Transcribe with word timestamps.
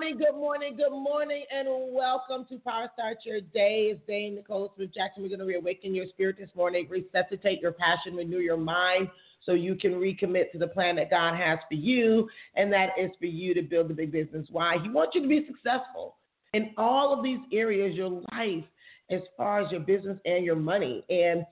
Good 0.00 0.16
morning, 0.16 0.18
good 0.18 0.40
morning, 0.40 0.76
good 0.76 0.92
morning, 0.92 1.44
and 1.54 1.68
welcome 1.92 2.46
to 2.48 2.56
Power 2.66 2.88
Start 2.94 3.18
Your 3.26 3.42
Day. 3.42 3.90
It's 3.92 4.00
Dame 4.06 4.36
Nicole 4.36 4.72
Smith 4.74 4.94
Jackson. 4.94 5.22
We're 5.22 5.28
going 5.28 5.40
to 5.40 5.44
reawaken 5.44 5.94
your 5.94 6.06
spirit 6.06 6.36
this 6.38 6.48
morning, 6.56 6.88
resuscitate 6.88 7.60
your 7.60 7.72
passion, 7.72 8.16
renew 8.16 8.38
your 8.38 8.56
mind 8.56 9.08
so 9.44 9.52
you 9.52 9.74
can 9.74 9.92
recommit 9.92 10.52
to 10.52 10.58
the 10.58 10.68
plan 10.68 10.96
that 10.96 11.10
God 11.10 11.36
has 11.36 11.58
for 11.68 11.74
you, 11.74 12.30
and 12.54 12.72
that 12.72 12.92
is 12.98 13.10
for 13.18 13.26
you 13.26 13.52
to 13.52 13.60
build 13.60 13.90
a 13.90 13.94
big 13.94 14.10
business. 14.10 14.46
Why? 14.50 14.78
He 14.82 14.88
wants 14.88 15.14
you 15.14 15.20
to 15.20 15.28
be 15.28 15.46
successful 15.46 16.16
in 16.54 16.70
all 16.78 17.12
of 17.12 17.22
these 17.22 17.40
areas, 17.52 17.94
your 17.94 18.22
life, 18.32 18.64
as 19.10 19.20
far 19.36 19.60
as 19.60 19.70
your 19.70 19.80
business 19.80 20.16
and 20.24 20.46
your 20.46 20.56
money. 20.56 21.04
And 21.10 21.44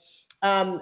um, 0.43 0.81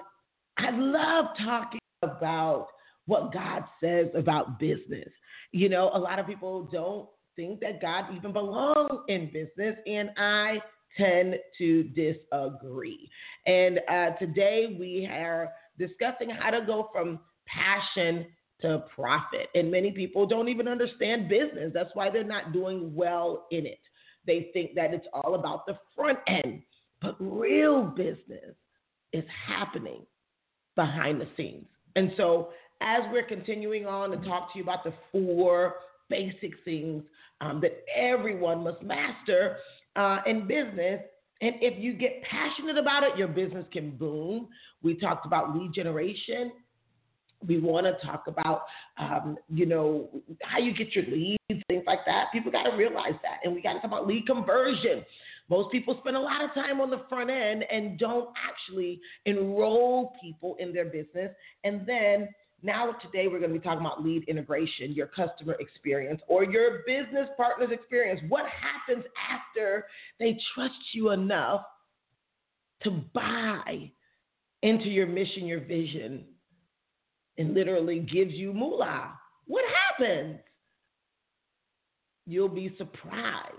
I 0.56 0.70
love 0.70 1.26
talking 1.44 1.80
about 2.02 2.68
what 3.06 3.32
God 3.32 3.64
says 3.80 4.06
about 4.14 4.60
business. 4.60 5.08
You 5.50 5.68
know, 5.68 5.90
a 5.92 5.98
lot 5.98 6.20
of 6.20 6.28
people 6.28 6.68
don't 6.70 7.08
think 7.36 7.60
that 7.60 7.80
God 7.80 8.06
even 8.16 8.32
belongs 8.32 9.00
in 9.08 9.30
business, 9.32 9.76
and 9.86 10.10
I 10.16 10.58
tend 10.96 11.36
to 11.58 11.84
disagree. 11.84 13.08
And 13.46 13.80
uh, 13.88 14.10
today 14.18 14.76
we 14.78 15.06
are 15.06 15.52
discussing 15.78 16.30
how 16.30 16.50
to 16.50 16.64
go 16.66 16.88
from 16.92 17.20
passion 17.46 18.26
to 18.62 18.84
profit. 18.94 19.48
And 19.54 19.70
many 19.70 19.90
people 19.90 20.26
don't 20.26 20.48
even 20.48 20.66
understand 20.66 21.28
business. 21.28 21.72
That's 21.74 21.90
why 21.94 22.10
they're 22.10 22.24
not 22.24 22.52
doing 22.52 22.94
well 22.94 23.46
in 23.50 23.66
it. 23.66 23.80
They 24.26 24.48
think 24.52 24.74
that 24.74 24.94
it's 24.94 25.06
all 25.12 25.34
about 25.34 25.66
the 25.66 25.78
front 25.94 26.18
end, 26.26 26.62
but 27.00 27.16
real 27.20 27.82
business 27.82 28.54
is 29.12 29.24
happening 29.46 30.00
behind 30.74 31.20
the 31.20 31.28
scenes. 31.36 31.66
And 31.94 32.12
so, 32.16 32.50
as 32.82 33.00
we're 33.10 33.26
continuing 33.26 33.86
on 33.86 34.10
to 34.10 34.16
talk 34.18 34.52
to 34.52 34.58
you 34.58 34.62
about 34.62 34.84
the 34.84 34.92
four 35.10 35.76
basic 36.08 36.52
things 36.64 37.02
um, 37.40 37.60
that 37.60 37.84
everyone 37.94 38.64
must 38.64 38.82
master 38.82 39.56
uh, 39.96 40.18
in 40.26 40.46
business, 40.46 41.00
and 41.40 41.54
if 41.60 41.78
you 41.82 41.92
get 41.92 42.22
passionate 42.22 42.78
about 42.78 43.02
it, 43.02 43.16
your 43.16 43.28
business 43.28 43.66
can 43.72 43.90
boom. 43.90 44.48
We 44.82 44.98
talked 44.98 45.26
about 45.26 45.54
lead 45.54 45.72
generation. 45.74 46.52
We 47.46 47.58
want 47.58 47.86
to 47.86 48.06
talk 48.06 48.24
about, 48.26 48.62
um, 48.96 49.36
you 49.52 49.66
know, 49.66 50.08
how 50.42 50.58
you 50.58 50.72
get 50.72 50.94
your 50.94 51.04
leads, 51.04 51.36
things 51.68 51.84
like 51.86 52.00
that. 52.06 52.26
People 52.32 52.50
got 52.50 52.62
to 52.62 52.76
realize 52.76 53.12
that. 53.22 53.40
And 53.44 53.54
we 53.54 53.60
got 53.60 53.74
to 53.74 53.80
talk 53.80 53.88
about 53.88 54.06
lead 54.06 54.26
conversion. 54.26 55.04
Most 55.50 55.70
people 55.70 55.96
spend 56.00 56.16
a 56.16 56.20
lot 56.20 56.42
of 56.42 56.54
time 56.54 56.80
on 56.80 56.90
the 56.90 57.02
front 57.08 57.30
end 57.30 57.64
and 57.70 57.98
don't 57.98 58.30
actually 58.36 59.00
enroll 59.26 60.14
people 60.20 60.56
in 60.58 60.72
their 60.72 60.86
business. 60.86 61.32
And 61.64 61.86
then 61.86 62.28
now, 62.62 62.92
today, 63.02 63.28
we're 63.28 63.38
going 63.38 63.52
to 63.52 63.58
be 63.58 63.64
talking 63.64 63.84
about 63.84 64.02
lead 64.02 64.24
integration, 64.28 64.92
your 64.92 65.08
customer 65.08 65.56
experience, 65.60 66.20
or 66.26 66.42
your 66.44 66.80
business 66.86 67.28
partner's 67.36 67.70
experience. 67.70 68.20
What 68.28 68.46
happens 68.46 69.04
after 69.30 69.86
they 70.18 70.38
trust 70.54 70.74
you 70.92 71.10
enough 71.10 71.62
to 72.82 73.02
buy 73.12 73.90
into 74.62 74.86
your 74.86 75.06
mission, 75.06 75.46
your 75.46 75.60
vision, 75.60 76.24
and 77.36 77.52
literally 77.52 78.00
gives 78.00 78.32
you 78.32 78.54
moolah? 78.54 79.12
What 79.46 79.64
happens? 79.90 80.38
You'll 82.26 82.48
be 82.48 82.74
surprised 82.78 83.52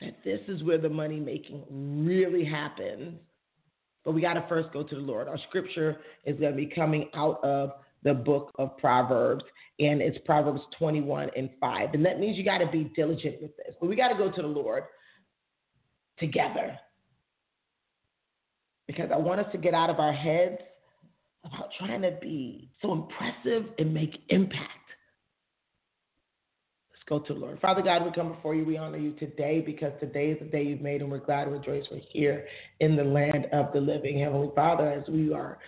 that 0.00 0.16
this 0.24 0.40
is 0.48 0.62
where 0.64 0.78
the 0.78 0.88
money 0.88 1.20
making 1.20 1.64
really 2.04 2.44
happens. 2.44 3.14
But 4.04 4.12
we 4.12 4.20
got 4.20 4.34
to 4.34 4.44
first 4.48 4.70
go 4.72 4.82
to 4.82 4.94
the 4.94 5.00
Lord. 5.00 5.28
Our 5.28 5.38
scripture 5.48 5.98
is 6.26 6.38
going 6.38 6.50
to 6.50 6.56
be 6.56 6.66
coming 6.66 7.08
out 7.14 7.42
of 7.42 7.70
the 8.04 8.14
book 8.14 8.52
of 8.58 8.76
Proverbs, 8.76 9.44
and 9.80 10.00
it's 10.00 10.18
Proverbs 10.24 10.60
21 10.78 11.30
and 11.36 11.50
5. 11.60 11.94
And 11.94 12.04
that 12.06 12.20
means 12.20 12.36
you 12.36 12.44
got 12.44 12.58
to 12.58 12.66
be 12.66 12.92
diligent 12.94 13.42
with 13.42 13.56
this. 13.56 13.74
But 13.80 13.88
we 13.88 13.96
got 13.96 14.08
to 14.08 14.18
go 14.18 14.30
to 14.30 14.42
the 14.42 14.48
Lord 14.48 14.84
together 16.18 16.78
because 18.86 19.10
I 19.12 19.16
want 19.16 19.40
us 19.40 19.46
to 19.52 19.58
get 19.58 19.74
out 19.74 19.90
of 19.90 19.98
our 19.98 20.12
heads 20.12 20.58
about 21.44 21.70
trying 21.78 22.02
to 22.02 22.12
be 22.22 22.70
so 22.80 22.92
impressive 22.92 23.66
and 23.78 23.92
make 23.92 24.20
impact. 24.28 24.70
Let's 26.92 27.02
go 27.08 27.18
to 27.20 27.34
the 27.34 27.40
Lord. 27.40 27.60
Father 27.60 27.82
God, 27.82 28.04
we 28.04 28.12
come 28.12 28.32
before 28.32 28.54
you. 28.54 28.64
We 28.64 28.76
honor 28.76 28.98
you 28.98 29.12
today 29.14 29.62
because 29.64 29.92
today 30.00 30.30
is 30.30 30.38
the 30.38 30.46
day 30.46 30.62
you've 30.62 30.80
made, 30.80 31.02
and 31.02 31.10
we're 31.10 31.18
glad 31.18 31.48
and 31.48 31.52
rejoice 31.52 31.84
we're 31.90 32.00
here 32.10 32.46
in 32.80 32.96
the 32.96 33.04
land 33.04 33.46
of 33.52 33.72
the 33.72 33.80
living. 33.80 34.20
Heavenly 34.20 34.50
Father, 34.54 34.90
as 34.90 35.08
we 35.08 35.32
are 35.32 35.58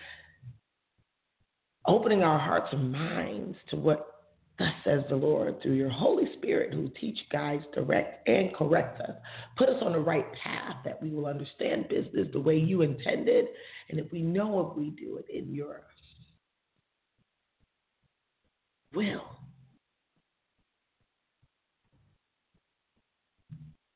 opening 1.86 2.22
our 2.22 2.38
hearts 2.38 2.68
and 2.72 2.90
minds 2.90 3.56
to 3.70 3.76
what 3.76 4.16
thus 4.58 4.72
says 4.84 5.02
the 5.08 5.16
Lord 5.16 5.60
through 5.62 5.74
your 5.74 5.90
Holy 5.90 6.24
Spirit 6.38 6.72
who 6.72 6.90
teach, 7.00 7.18
guides, 7.30 7.64
direct, 7.74 8.26
and 8.28 8.54
correct 8.54 9.00
us. 9.02 9.16
Put 9.56 9.68
us 9.68 9.82
on 9.82 9.92
the 9.92 10.00
right 10.00 10.26
path 10.42 10.76
that 10.84 11.02
we 11.02 11.10
will 11.10 11.26
understand 11.26 11.88
business 11.88 12.28
the 12.32 12.40
way 12.40 12.56
you 12.56 12.82
intended. 12.82 13.46
And 13.90 13.98
if 13.98 14.10
we 14.10 14.22
know 14.22 14.70
if 14.70 14.76
we 14.76 14.90
do 14.90 15.18
it 15.18 15.26
in 15.32 15.54
your 15.54 15.82
will, 18.94 19.24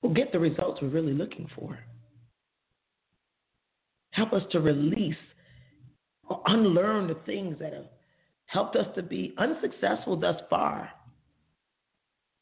we'll 0.03 0.13
get 0.13 0.33
the 0.33 0.39
results 0.39 0.81
we're 0.83 0.89
really 0.89 1.15
looking 1.15 1.49
for. 1.59 1.79
Help 4.13 4.33
us 4.33 4.43
to 4.53 4.61
release 4.61 5.15
unlearn 6.47 7.09
the 7.09 7.17
things 7.27 7.57
that 7.61 7.73
have 7.73 7.87
helped 8.47 8.77
us 8.77 8.87
to 8.95 9.03
be 9.03 9.35
unsuccessful 9.39 10.17
thus 10.17 10.41
far. 10.49 10.91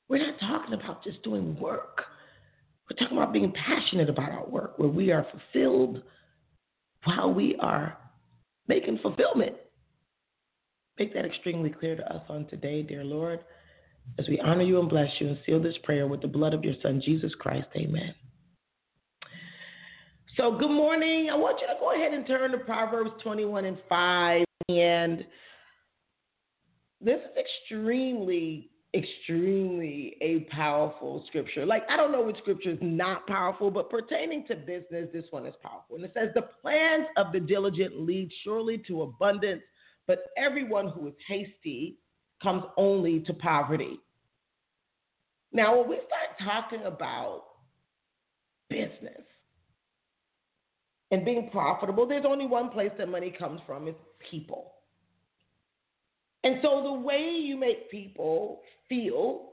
We're 0.09 0.27
not 0.27 0.41
talking 0.41 0.75
about 0.75 1.05
just 1.05 1.23
doing 1.23 1.59
work. 1.61 2.03
We're 2.89 2.97
talking 2.97 3.19
about 3.19 3.33
being 3.33 3.53
passionate 3.53 4.09
about 4.09 4.31
our 4.31 4.47
work, 4.49 4.79
where 4.79 4.89
we 4.89 5.13
are 5.13 5.27
fulfilled 5.31 6.03
while 7.05 7.33
we 7.33 7.57
are 7.57 7.99
making 8.67 8.99
fulfillment. 9.03 9.57
Make 10.99 11.15
that 11.15 11.27
extremely 11.27 11.71
clear 11.71 11.97
to 11.97 12.13
us 12.13 12.23
on 12.29 12.47
today, 12.47 12.83
dear 12.83 13.05
Lord, 13.05 13.41
as 14.19 14.27
we 14.29 14.41
honor 14.41 14.63
you 14.63 14.81
and 14.81 14.89
bless 14.89 15.11
you 15.21 15.29
and 15.29 15.39
seal 15.45 15.63
this 15.63 15.77
prayer 15.85 16.07
with 16.07 16.23
the 16.23 16.29
blood 16.29 16.55
of 16.55 16.65
your 16.65 16.75
Son, 16.83 17.03
Jesus 17.05 17.33
Christ. 17.39 17.69
Amen. 17.77 18.15
So, 20.39 20.57
good 20.57 20.71
morning. 20.71 21.31
I 21.33 21.37
want 21.37 21.61
you 21.61 21.67
to 21.67 21.75
go 21.81 21.93
ahead 21.93 22.13
and 22.13 22.25
turn 22.25 22.53
to 22.53 22.59
Proverbs 22.59 23.11
21 23.25 23.65
and 23.65 23.77
5. 23.89 24.45
And 24.69 25.27
this 27.01 27.17
is 27.17 27.37
extremely, 27.37 28.71
extremely 28.95 30.17
a 30.21 30.47
powerful 30.55 31.25
scripture. 31.27 31.67
Like, 31.67 31.83
I 31.91 31.97
don't 31.97 32.13
know 32.13 32.23
which 32.23 32.37
scripture 32.37 32.71
is 32.71 32.79
not 32.81 33.27
powerful, 33.27 33.69
but 33.69 33.91
pertaining 33.91 34.47
to 34.47 34.55
business, 34.55 35.09
this 35.13 35.25
one 35.31 35.45
is 35.45 35.55
powerful. 35.61 35.97
And 35.97 36.05
it 36.05 36.13
says, 36.15 36.29
The 36.37 36.49
plans 36.63 37.07
of 37.17 37.33
the 37.33 37.41
diligent 37.41 38.01
lead 38.01 38.31
surely 38.45 38.79
to 38.87 39.03
abundance, 39.03 39.63
but 40.07 40.27
everyone 40.37 40.87
who 40.87 41.09
is 41.09 41.15
hasty 41.27 41.99
comes 42.41 42.63
only 42.77 43.19
to 43.21 43.35
poverty. 43.35 43.99
Now, 45.53 45.81
when 45.81 45.89
we 45.89 45.97
start 45.97 46.39
talking 46.71 46.87
about 46.87 47.43
business. 48.71 49.25
And 51.11 51.25
being 51.25 51.49
profitable, 51.51 52.07
there's 52.07 52.27
only 52.27 52.47
one 52.47 52.69
place 52.71 52.91
that 52.99 53.09
money 53.09 53.33
comes 53.37 53.61
from, 53.67 53.89
it's 53.89 53.99
people. 54.31 54.73
And 56.45 56.57
so 56.63 56.83
the 56.83 56.93
way 56.93 57.21
you 57.21 57.57
make 57.57 57.91
people 57.91 58.61
feel 58.89 59.49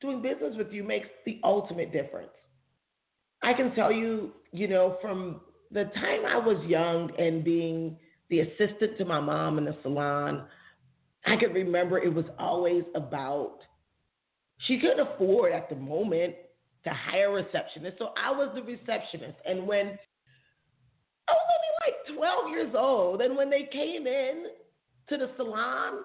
doing 0.00 0.20
business 0.20 0.54
with 0.56 0.70
you 0.70 0.84
makes 0.84 1.08
the 1.24 1.40
ultimate 1.42 1.92
difference. 1.92 2.30
I 3.42 3.54
can 3.54 3.74
tell 3.74 3.90
you, 3.90 4.32
you 4.52 4.68
know, 4.68 4.98
from 5.00 5.40
the 5.70 5.84
time 5.84 6.26
I 6.26 6.36
was 6.36 6.62
young 6.66 7.10
and 7.18 7.42
being 7.42 7.96
the 8.28 8.40
assistant 8.40 8.98
to 8.98 9.04
my 9.04 9.20
mom 9.20 9.58
in 9.58 9.64
the 9.64 9.76
salon, 9.82 10.44
I 11.26 11.36
could 11.36 11.54
remember 11.54 11.98
it 11.98 12.12
was 12.12 12.26
always 12.38 12.84
about 12.94 13.58
she 14.58 14.78
couldn't 14.78 15.00
afford 15.00 15.52
at 15.52 15.68
the 15.68 15.76
moment 15.76 16.34
to 16.84 16.90
hire 16.90 17.30
a 17.30 17.42
receptionist. 17.42 17.98
So 17.98 18.10
I 18.22 18.30
was 18.30 18.50
the 18.54 18.62
receptionist. 18.62 19.38
And 19.46 19.66
when 19.66 19.98
I 21.28 21.32
was 21.32 21.48
only 21.56 21.72
like 21.86 22.18
12 22.18 22.50
years 22.50 22.74
old, 22.76 23.20
and 23.20 23.36
when 23.36 23.50
they 23.50 23.68
came 23.72 24.06
in 24.06 24.46
to 25.08 25.16
the 25.16 25.30
salon, 25.36 26.00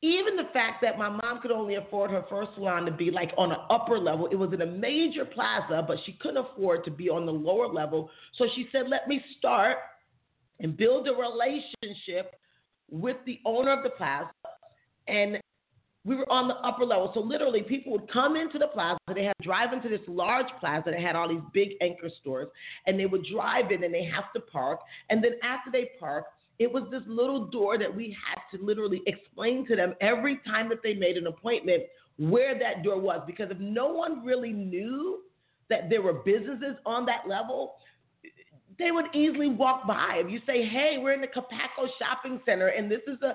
even 0.00 0.36
the 0.36 0.48
fact 0.52 0.80
that 0.82 0.96
my 0.96 1.08
mom 1.08 1.40
could 1.40 1.50
only 1.50 1.74
afford 1.74 2.10
her 2.10 2.24
first 2.30 2.50
salon 2.54 2.84
to 2.84 2.92
be 2.92 3.10
like 3.10 3.32
on 3.36 3.50
an 3.50 3.58
upper 3.68 3.98
level, 3.98 4.26
it 4.26 4.36
was 4.36 4.52
in 4.52 4.60
a 4.60 4.66
major 4.66 5.24
plaza, 5.24 5.84
but 5.86 5.96
she 6.06 6.12
couldn't 6.20 6.36
afford 6.36 6.84
to 6.84 6.90
be 6.90 7.08
on 7.08 7.26
the 7.26 7.32
lower 7.32 7.66
level. 7.66 8.10
So 8.36 8.46
she 8.54 8.68
said, 8.70 8.88
Let 8.88 9.08
me 9.08 9.22
start 9.38 9.78
and 10.60 10.76
build 10.76 11.08
a 11.08 11.12
relationship 11.12 12.36
with 12.90 13.16
the 13.26 13.40
owner 13.44 13.72
of 13.72 13.82
the 13.82 13.90
plaza. 13.90 14.30
And 15.08 15.40
we 16.08 16.16
were 16.16 16.30
on 16.32 16.48
the 16.48 16.54
upper 16.66 16.86
level. 16.86 17.10
So 17.12 17.20
literally, 17.20 17.62
people 17.62 17.92
would 17.92 18.10
come 18.10 18.34
into 18.34 18.58
the 18.58 18.68
plaza. 18.68 18.98
They 19.14 19.24
had 19.24 19.34
to 19.42 19.44
drive 19.44 19.74
into 19.74 19.90
this 19.90 20.00
large 20.08 20.46
plaza 20.58 20.90
that 20.90 20.98
had 20.98 21.14
all 21.14 21.28
these 21.28 21.42
big 21.52 21.72
anchor 21.82 22.08
stores, 22.20 22.48
and 22.86 22.98
they 22.98 23.04
would 23.04 23.26
drive 23.30 23.70
in 23.70 23.84
and 23.84 23.92
they 23.92 24.04
have 24.04 24.32
to 24.34 24.40
park. 24.40 24.80
And 25.10 25.22
then 25.22 25.32
after 25.42 25.70
they 25.70 25.90
park, 26.00 26.24
it 26.58 26.72
was 26.72 26.84
this 26.90 27.02
little 27.06 27.46
door 27.48 27.76
that 27.78 27.94
we 27.94 28.16
had 28.26 28.40
to 28.56 28.64
literally 28.64 29.02
explain 29.06 29.66
to 29.66 29.76
them 29.76 29.94
every 30.00 30.40
time 30.46 30.70
that 30.70 30.82
they 30.82 30.94
made 30.94 31.18
an 31.18 31.26
appointment 31.26 31.82
where 32.18 32.58
that 32.58 32.82
door 32.82 32.98
was. 32.98 33.22
Because 33.26 33.50
if 33.50 33.58
no 33.58 33.88
one 33.88 34.24
really 34.24 34.52
knew 34.52 35.20
that 35.68 35.90
there 35.90 36.00
were 36.00 36.14
businesses 36.14 36.76
on 36.86 37.04
that 37.04 37.28
level, 37.28 37.74
they 38.78 38.90
would 38.90 39.06
easily 39.14 39.48
walk 39.48 39.86
by. 39.86 40.22
If 40.24 40.30
you 40.30 40.40
say, 40.46 40.64
hey, 40.64 40.96
we're 41.00 41.12
in 41.12 41.20
the 41.20 41.26
Capaco 41.26 41.88
Shopping 41.98 42.40
Center, 42.46 42.68
and 42.68 42.90
this 42.90 43.00
is 43.06 43.20
a 43.22 43.34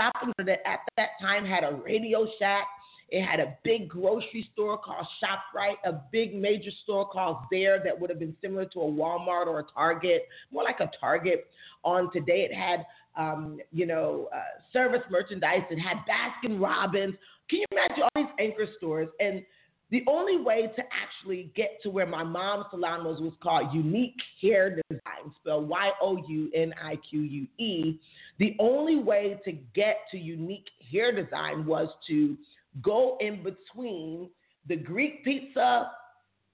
shopping 0.00 0.32
center 0.36 0.56
that 0.56 0.68
at 0.68 0.80
that 0.96 1.10
time 1.20 1.44
had 1.44 1.64
a 1.64 1.74
Radio 1.74 2.26
Shack, 2.38 2.66
it 3.10 3.22
had 3.24 3.38
a 3.38 3.56
big 3.64 3.88
grocery 3.88 4.48
store 4.52 4.78
called 4.78 5.06
ShopRite, 5.22 5.76
a 5.84 6.00
big 6.10 6.34
major 6.34 6.70
store 6.82 7.08
called 7.08 7.38
Zayre 7.52 7.82
that 7.84 7.98
would 7.98 8.10
have 8.10 8.18
been 8.18 8.34
similar 8.40 8.64
to 8.66 8.80
a 8.80 8.90
Walmart 8.90 9.46
or 9.46 9.60
a 9.60 9.64
Target, 9.74 10.26
more 10.50 10.64
like 10.64 10.80
a 10.80 10.90
Target. 10.98 11.46
On 11.84 12.10
today, 12.12 12.48
it 12.50 12.54
had, 12.54 12.84
um, 13.16 13.58
you 13.72 13.86
know, 13.86 14.28
uh, 14.34 14.60
service 14.72 15.02
merchandise. 15.10 15.62
It 15.70 15.78
had 15.78 15.98
Baskin 16.08 16.60
Robbins. 16.60 17.14
Can 17.50 17.60
you 17.60 17.66
imagine 17.72 18.04
all 18.04 18.10
these 18.16 18.32
anchor 18.38 18.66
stores? 18.78 19.08
And 19.20 19.44
the 19.90 20.02
only 20.08 20.38
way 20.40 20.72
to 20.74 20.82
actually 20.82 21.52
get 21.54 21.78
to 21.82 21.90
where 21.90 22.06
my 22.06 22.24
mom's 22.24 22.66
salon 22.70 23.04
was 23.04 23.20
was 23.20 23.34
called 23.42 23.68
Younique 23.68 24.14
Hair 24.40 24.80
Design, 24.90 25.32
spelled 25.40 25.68
Y 25.68 25.90
O 26.00 26.16
U 26.26 26.50
N 26.54 26.72
I 26.82 26.96
Q 27.08 27.20
U 27.20 27.46
E. 27.58 28.00
The 28.38 28.56
only 28.58 28.96
way 28.96 29.40
to 29.44 29.52
get 29.52 29.98
to 30.10 30.16
Younique 30.16 30.64
Hair 30.90 31.22
Design 31.22 31.66
was 31.66 31.88
to 32.08 32.36
go 32.82 33.16
in 33.20 33.42
between 33.42 34.30
the 34.66 34.76
Greek 34.76 35.22
pizza 35.24 35.90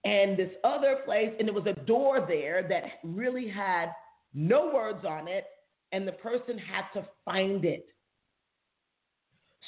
and 0.04 0.36
this 0.36 0.50
other 0.64 0.98
place, 1.04 1.32
and 1.38 1.46
there 1.46 1.54
was 1.54 1.66
a 1.66 1.80
door 1.84 2.24
there 2.26 2.66
that 2.68 2.84
really 3.04 3.48
had 3.48 3.90
no 4.34 4.70
words 4.72 5.04
on 5.04 5.28
it, 5.28 5.44
and 5.92 6.06
the 6.06 6.12
person 6.12 6.58
had 6.58 6.84
to 6.94 7.06
find 7.24 7.64
it. 7.64 7.86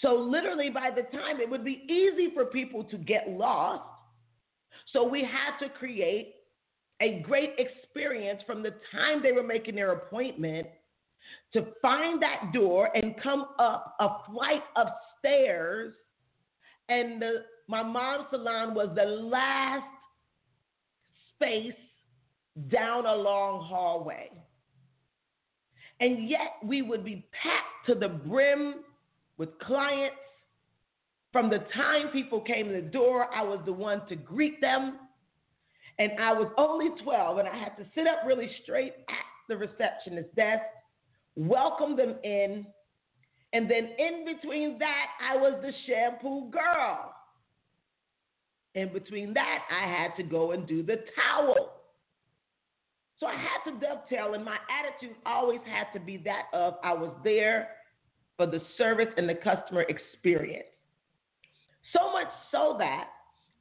So, 0.00 0.14
literally, 0.14 0.70
by 0.70 0.90
the 0.90 1.02
time 1.16 1.40
it 1.40 1.48
would 1.48 1.64
be 1.64 1.84
easy 1.88 2.32
for 2.34 2.46
people 2.46 2.84
to 2.84 2.96
get 2.96 3.28
lost. 3.28 3.84
So, 4.92 5.06
we 5.06 5.20
had 5.20 5.58
to 5.64 5.72
create 5.72 6.34
a 7.00 7.20
great 7.20 7.54
experience 7.58 8.40
from 8.46 8.62
the 8.62 8.74
time 8.90 9.22
they 9.22 9.32
were 9.32 9.42
making 9.42 9.74
their 9.74 9.92
appointment 9.92 10.66
to 11.52 11.66
find 11.82 12.22
that 12.22 12.52
door 12.52 12.88
and 12.94 13.14
come 13.22 13.46
up 13.58 13.96
a 14.00 14.08
flight 14.30 14.62
of 14.76 14.88
stairs 15.18 15.94
and 16.88 17.22
the, 17.22 17.44
my 17.68 17.82
mom's 17.82 18.26
salon 18.30 18.74
was 18.74 18.88
the 18.94 19.04
last 19.04 19.86
space 21.34 21.72
down 22.68 23.06
a 23.06 23.14
long 23.14 23.66
hallway. 23.66 24.30
And 26.00 26.28
yet 26.28 26.56
we 26.64 26.82
would 26.82 27.04
be 27.04 27.26
packed 27.32 27.86
to 27.86 27.94
the 27.94 28.08
brim 28.08 28.84
with 29.42 29.58
clients. 29.58 30.14
From 31.32 31.50
the 31.50 31.58
time 31.74 32.10
people 32.12 32.40
came 32.40 32.68
in 32.68 32.74
the 32.74 32.90
door, 32.90 33.26
I 33.34 33.42
was 33.42 33.58
the 33.66 33.72
one 33.72 34.06
to 34.06 34.14
greet 34.14 34.60
them. 34.60 35.00
And 35.98 36.12
I 36.20 36.32
was 36.32 36.48
only 36.56 36.90
12, 37.02 37.38
and 37.38 37.48
I 37.48 37.56
had 37.56 37.76
to 37.76 37.84
sit 37.92 38.06
up 38.06 38.18
really 38.24 38.48
straight 38.62 38.92
at 39.08 39.26
the 39.48 39.56
receptionist 39.56 40.32
desk, 40.36 40.62
welcome 41.34 41.96
them 41.96 42.14
in, 42.22 42.64
and 43.52 43.68
then 43.68 43.90
in 43.98 44.24
between 44.24 44.78
that, 44.78 45.06
I 45.20 45.36
was 45.36 45.60
the 45.60 45.72
shampoo 45.86 46.48
girl. 46.50 47.12
In 48.76 48.92
between 48.92 49.34
that, 49.34 49.64
I 49.70 49.88
had 49.88 50.16
to 50.18 50.22
go 50.22 50.52
and 50.52 50.68
do 50.68 50.84
the 50.84 50.98
towel. 51.16 51.82
So 53.18 53.26
I 53.26 53.34
had 53.34 53.70
to 53.70 53.78
dovetail, 53.80 54.34
and 54.34 54.44
my 54.44 54.56
attitude 54.70 55.16
always 55.26 55.60
had 55.66 55.92
to 55.98 56.04
be 56.04 56.16
that 56.18 56.44
of 56.54 56.74
I 56.84 56.94
was 56.94 57.10
there 57.24 57.68
for 58.42 58.50
the 58.50 58.60
service 58.76 59.08
and 59.16 59.28
the 59.28 59.34
customer 59.34 59.82
experience. 59.82 60.66
So 61.92 62.12
much 62.12 62.26
so 62.50 62.74
that 62.78 63.08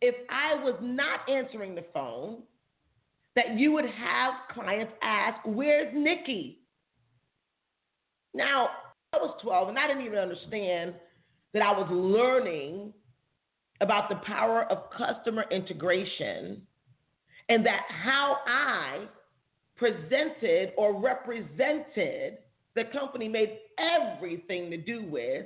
if 0.01 0.15
I 0.29 0.55
was 0.63 0.75
not 0.81 1.29
answering 1.29 1.75
the 1.75 1.85
phone, 1.93 2.41
that 3.35 3.57
you 3.57 3.71
would 3.73 3.85
have 3.85 4.33
clients 4.51 4.93
ask, 5.03 5.39
Where's 5.45 5.93
Nikki? 5.95 6.61
Now, 8.33 8.69
I 9.13 9.17
was 9.17 9.37
12 9.43 9.69
and 9.69 9.77
I 9.77 9.87
didn't 9.87 10.05
even 10.05 10.17
understand 10.17 10.95
that 11.53 11.61
I 11.61 11.71
was 11.71 11.87
learning 11.91 12.93
about 13.81 14.09
the 14.09 14.15
power 14.25 14.63
of 14.71 14.89
customer 14.97 15.45
integration 15.51 16.61
and 17.49 17.65
that 17.65 17.81
how 17.89 18.37
I 18.47 19.05
presented 19.75 20.71
or 20.77 20.99
represented 20.99 22.37
the 22.75 22.85
company 22.85 23.27
made 23.27 23.57
everything 23.77 24.69
to 24.71 24.77
do 24.77 25.05
with 25.05 25.45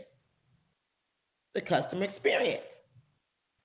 the 1.54 1.62
customer 1.62 2.06
experience. 2.06 2.64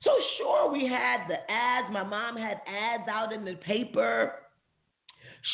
So, 0.02 0.10
sure, 0.38 0.72
we 0.72 0.86
had 0.86 1.26
the 1.28 1.50
ads. 1.50 1.92
My 1.92 2.02
mom 2.02 2.36
had 2.36 2.58
ads 2.66 3.08
out 3.10 3.32
in 3.32 3.44
the 3.44 3.56
paper. 3.56 4.32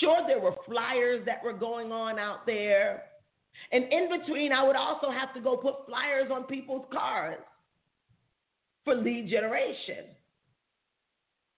Sure, 0.00 0.20
there 0.26 0.40
were 0.40 0.54
flyers 0.66 1.24
that 1.26 1.42
were 1.42 1.52
going 1.52 1.90
on 1.90 2.18
out 2.18 2.46
there. 2.46 3.02
And 3.72 3.84
in 3.92 4.08
between, 4.20 4.52
I 4.52 4.62
would 4.62 4.76
also 4.76 5.10
have 5.10 5.34
to 5.34 5.40
go 5.40 5.56
put 5.56 5.86
flyers 5.86 6.30
on 6.32 6.44
people's 6.44 6.86
cars 6.92 7.38
for 8.84 8.94
lead 8.94 9.28
generation. 9.28 10.04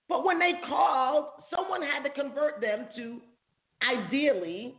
But 0.09 0.25
when 0.25 0.39
they 0.39 0.53
called, 0.67 1.27
someone 1.55 1.83
had 1.83 2.03
to 2.05 2.11
convert 2.11 2.61
them 2.61 2.87
to 2.97 3.21
ideally 3.87 4.75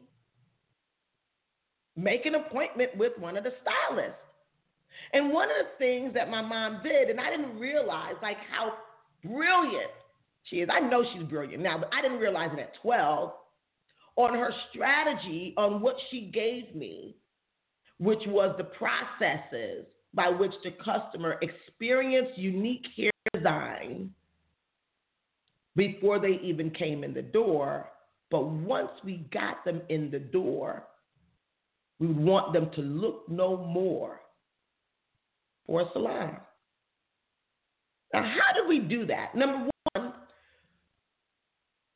make 2.03 2.25
an 2.25 2.35
appointment 2.35 2.95
with 2.97 3.13
one 3.19 3.37
of 3.37 3.43
the 3.43 3.53
stylists. 3.61 4.15
And 5.13 5.31
one 5.31 5.49
of 5.49 5.55
the 5.57 5.77
things 5.77 6.13
that 6.13 6.29
my 6.29 6.41
mom 6.41 6.81
did, 6.83 7.09
and 7.09 7.19
I 7.19 7.29
didn't 7.29 7.57
realize 7.57 8.13
like 8.21 8.37
how 8.51 8.73
brilliant 9.23 9.91
she 10.43 10.57
is. 10.57 10.69
I 10.71 10.79
know 10.79 11.03
she's 11.13 11.23
brilliant 11.23 11.63
now, 11.63 11.79
but 11.79 11.89
I 11.93 12.01
didn't 12.01 12.19
realize 12.19 12.49
it 12.53 12.59
at 12.59 12.73
12 12.81 13.31
on 14.15 14.33
her 14.33 14.51
strategy 14.71 15.53
on 15.57 15.81
what 15.81 15.95
she 16.11 16.29
gave 16.33 16.75
me, 16.75 17.15
which 17.97 18.21
was 18.27 18.55
the 18.57 18.65
processes 18.65 19.85
by 20.13 20.29
which 20.29 20.53
the 20.63 20.71
customer 20.83 21.39
experienced 21.41 22.37
Younique 22.39 22.85
Hair 22.95 23.11
Design 23.33 24.11
before 25.75 26.19
they 26.19 26.39
even 26.43 26.69
came 26.71 27.03
in 27.03 27.13
the 27.13 27.21
door. 27.21 27.89
But 28.31 28.47
once 28.47 28.89
we 29.03 29.27
got 29.31 29.63
them 29.65 29.81
in 29.89 30.11
the 30.11 30.19
door, 30.19 30.83
we 31.99 32.07
would 32.07 32.17
want 32.17 32.53
them 32.53 32.69
to 32.75 32.81
look 32.81 33.29
no 33.29 33.57
more 33.57 34.21
for 35.65 35.81
a 35.81 35.85
salon. 35.93 36.37
Now, 38.13 38.23
how 38.23 38.61
do 38.61 38.67
we 38.67 38.79
do 38.79 39.05
that? 39.05 39.35
Number 39.35 39.69
one, 39.93 40.13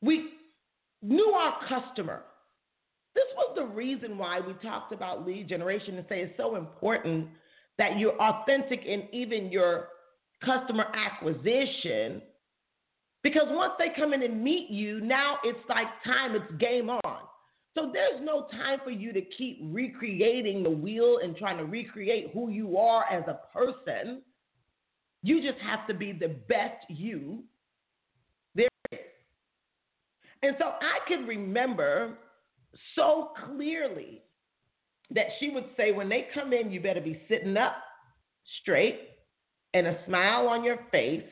we 0.02 0.30
knew 1.02 1.32
our 1.32 1.56
customer. 1.68 2.24
This 3.16 3.26
was 3.36 3.56
the 3.56 3.66
reason 3.66 4.18
why 4.18 4.40
we 4.40 4.54
talked 4.54 4.94
about 4.94 5.26
lead 5.26 5.48
generation 5.50 5.98
and 5.98 6.06
say 6.10 6.22
it's 6.22 6.38
so 6.38 6.56
important 6.56 7.28
that 7.78 7.98
you're 7.98 8.20
authentic 8.22 8.86
in 8.86 9.08
even 9.12 9.52
your 9.52 9.88
customer 10.44 10.86
acquisition 10.94 12.22
Because 13.24 13.48
once 13.48 13.74
they 13.80 13.88
come 13.98 14.14
in 14.14 14.22
and 14.22 14.44
meet 14.44 14.70
you, 14.70 15.00
now 15.00 15.38
it's 15.44 15.58
like 15.70 15.88
time, 16.06 16.36
it's 16.36 16.62
game 16.62 16.90
on. 16.90 17.02
So 17.76 17.90
there's 17.92 18.22
no 18.22 18.48
time 18.52 18.80
for 18.84 18.92
you 18.92 19.12
to 19.14 19.22
keep 19.22 19.60
recreating 19.64 20.62
the 20.62 20.70
wheel 20.70 21.20
and 21.24 21.36
trying 21.36 21.58
to 21.58 21.66
recreate 21.66 22.32
who 22.34 22.50
you 22.50 22.78
are 22.78 23.06
as 23.12 23.24
a 23.28 23.40
person. 23.52 24.22
You 25.24 25.42
just 25.42 25.60
have 25.64 25.88
to 25.88 25.94
be 25.94 26.12
the 26.12 26.36
best 26.48 26.86
you 26.90 27.44
there 28.54 28.68
is. 28.92 29.00
And 30.44 30.56
so 30.60 30.66
I 30.66 31.08
can 31.08 31.26
remember 31.26 32.18
so 32.96 33.32
clearly 33.46 34.22
that 35.12 35.28
she 35.40 35.50
would 35.50 35.66
say, 35.76 35.92
when 35.92 36.10
they 36.10 36.28
come 36.34 36.54
in, 36.54 36.72
you 36.72 36.80
better 36.80 37.02
be 37.02 37.22
sitting 37.28 37.58
up 37.58 37.76
straight 38.62 39.00
and 39.74 39.88
a 39.88 39.98
smile 40.06 40.48
on 40.48 40.64
your 40.64 40.80
face. 40.92 41.24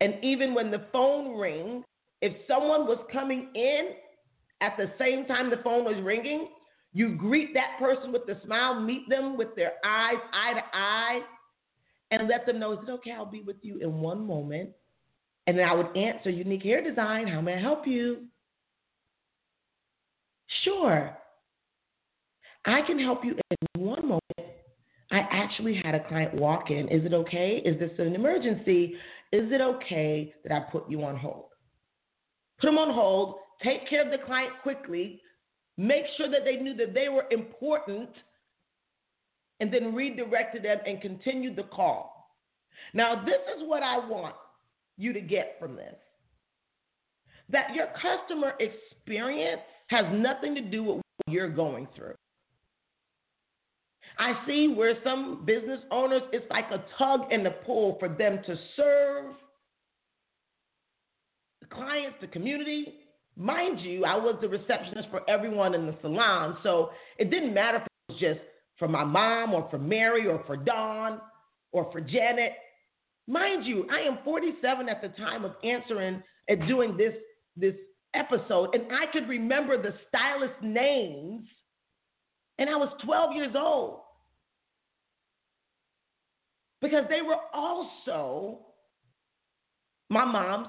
And 0.00 0.14
even 0.22 0.54
when 0.54 0.70
the 0.70 0.86
phone 0.92 1.36
rings, 1.36 1.84
if 2.20 2.32
someone 2.48 2.86
was 2.86 2.98
coming 3.12 3.50
in 3.54 3.90
at 4.60 4.76
the 4.76 4.90
same 4.98 5.26
time 5.26 5.50
the 5.50 5.60
phone 5.62 5.84
was 5.84 6.02
ringing, 6.02 6.48
you 6.92 7.14
greet 7.14 7.54
that 7.54 7.78
person 7.78 8.12
with 8.12 8.22
a 8.28 8.40
smile, 8.44 8.80
meet 8.80 9.08
them 9.08 9.36
with 9.36 9.54
their 9.54 9.72
eyes 9.84 10.16
eye 10.32 10.54
to 10.54 10.62
eye, 10.72 11.20
and 12.10 12.28
let 12.28 12.46
them 12.46 12.58
know, 12.58 12.72
is 12.72 12.78
it 12.86 12.90
okay? 12.90 13.12
I'll 13.12 13.26
be 13.26 13.42
with 13.42 13.58
you 13.62 13.78
in 13.78 14.00
one 14.00 14.26
moment. 14.26 14.70
And 15.46 15.58
then 15.58 15.68
I 15.68 15.74
would 15.74 15.96
answer, 15.96 16.30
Younique 16.30 16.62
Hair 16.62 16.84
Design, 16.88 17.26
how 17.26 17.40
may 17.40 17.54
I 17.54 17.60
help 17.60 17.86
you? 17.86 18.26
Sure. 20.64 21.16
I 22.64 22.80
can 22.86 22.98
help 22.98 23.24
you 23.24 23.34
in 23.50 23.84
one 23.84 24.02
moment. 24.02 24.22
I 25.10 25.20
actually 25.30 25.80
had 25.82 25.94
a 25.94 26.06
client 26.06 26.34
walk 26.34 26.70
in. 26.70 26.88
Is 26.88 27.04
it 27.04 27.14
okay? 27.14 27.62
Is 27.64 27.78
this 27.78 27.90
an 27.98 28.14
emergency? 28.14 28.94
Is 29.32 29.50
it 29.52 29.60
okay 29.60 30.34
that 30.44 30.52
I 30.52 30.60
put 30.70 30.88
you 30.90 31.02
on 31.04 31.16
hold? 31.16 31.46
Put 32.60 32.66
them 32.66 32.78
on 32.78 32.92
hold, 32.92 33.36
take 33.62 33.88
care 33.88 34.04
of 34.04 34.10
the 34.10 34.24
client 34.24 34.52
quickly, 34.62 35.20
make 35.76 36.04
sure 36.16 36.30
that 36.30 36.44
they 36.44 36.56
knew 36.56 36.74
that 36.76 36.94
they 36.94 37.08
were 37.08 37.24
important, 37.30 38.10
and 39.60 39.72
then 39.72 39.94
redirected 39.94 40.64
them 40.64 40.78
and 40.86 41.00
continued 41.00 41.56
the 41.56 41.64
call. 41.64 42.30
Now, 42.94 43.24
this 43.24 43.40
is 43.56 43.68
what 43.68 43.82
I 43.82 43.98
want 43.98 44.34
you 44.96 45.12
to 45.12 45.20
get 45.20 45.56
from 45.58 45.76
this 45.76 45.94
that 47.50 47.74
your 47.74 47.86
customer 48.02 48.52
experience 48.60 49.62
has 49.88 50.04
nothing 50.12 50.54
to 50.54 50.60
do 50.60 50.82
with 50.82 50.96
what 50.96 51.32
you're 51.32 51.48
going 51.48 51.88
through. 51.96 52.14
I 54.18 54.34
see 54.46 54.74
where 54.76 54.94
some 55.04 55.44
business 55.46 55.80
owners, 55.90 56.22
it's 56.32 56.44
like 56.50 56.66
a 56.72 56.84
tug 56.98 57.20
and 57.30 57.46
a 57.46 57.52
pull 57.52 57.96
for 57.98 58.08
them 58.08 58.40
to 58.46 58.56
serve 58.76 59.34
the 61.62 61.68
clients, 61.68 62.16
the 62.20 62.26
community. 62.26 62.94
Mind 63.38 63.78
you, 63.80 64.04
I 64.04 64.16
was 64.16 64.36
the 64.40 64.48
receptionist 64.48 65.08
for 65.10 65.28
everyone 65.30 65.72
in 65.74 65.86
the 65.86 65.94
salon, 66.02 66.58
so 66.64 66.90
it 67.18 67.30
didn't 67.30 67.54
matter 67.54 67.78
if 67.78 67.82
it 67.84 68.12
was 68.12 68.20
just 68.20 68.40
for 68.78 68.88
my 68.88 69.04
mom 69.04 69.54
or 69.54 69.68
for 69.70 69.78
Mary 69.78 70.26
or 70.26 70.42
for 70.44 70.56
Dawn 70.56 71.20
or 71.70 71.90
for 71.92 72.00
Janet. 72.00 72.52
Mind 73.28 73.64
you, 73.64 73.86
I 73.92 74.00
am 74.00 74.18
47 74.24 74.88
at 74.88 75.00
the 75.00 75.08
time 75.10 75.44
of 75.44 75.52
answering 75.62 76.20
and 76.48 76.66
doing 76.66 76.96
this 76.96 77.14
this 77.56 77.74
episode, 78.14 78.74
and 78.74 78.84
I 78.92 79.10
could 79.12 79.28
remember 79.28 79.80
the 79.80 79.94
stylist 80.08 80.60
names, 80.62 81.46
and 82.58 82.68
I 82.68 82.76
was 82.76 82.88
12 83.04 83.36
years 83.36 83.54
old 83.56 84.00
because 86.80 87.04
they 87.08 87.22
were 87.22 87.36
also 87.52 88.60
my 90.08 90.24
mom's 90.24 90.68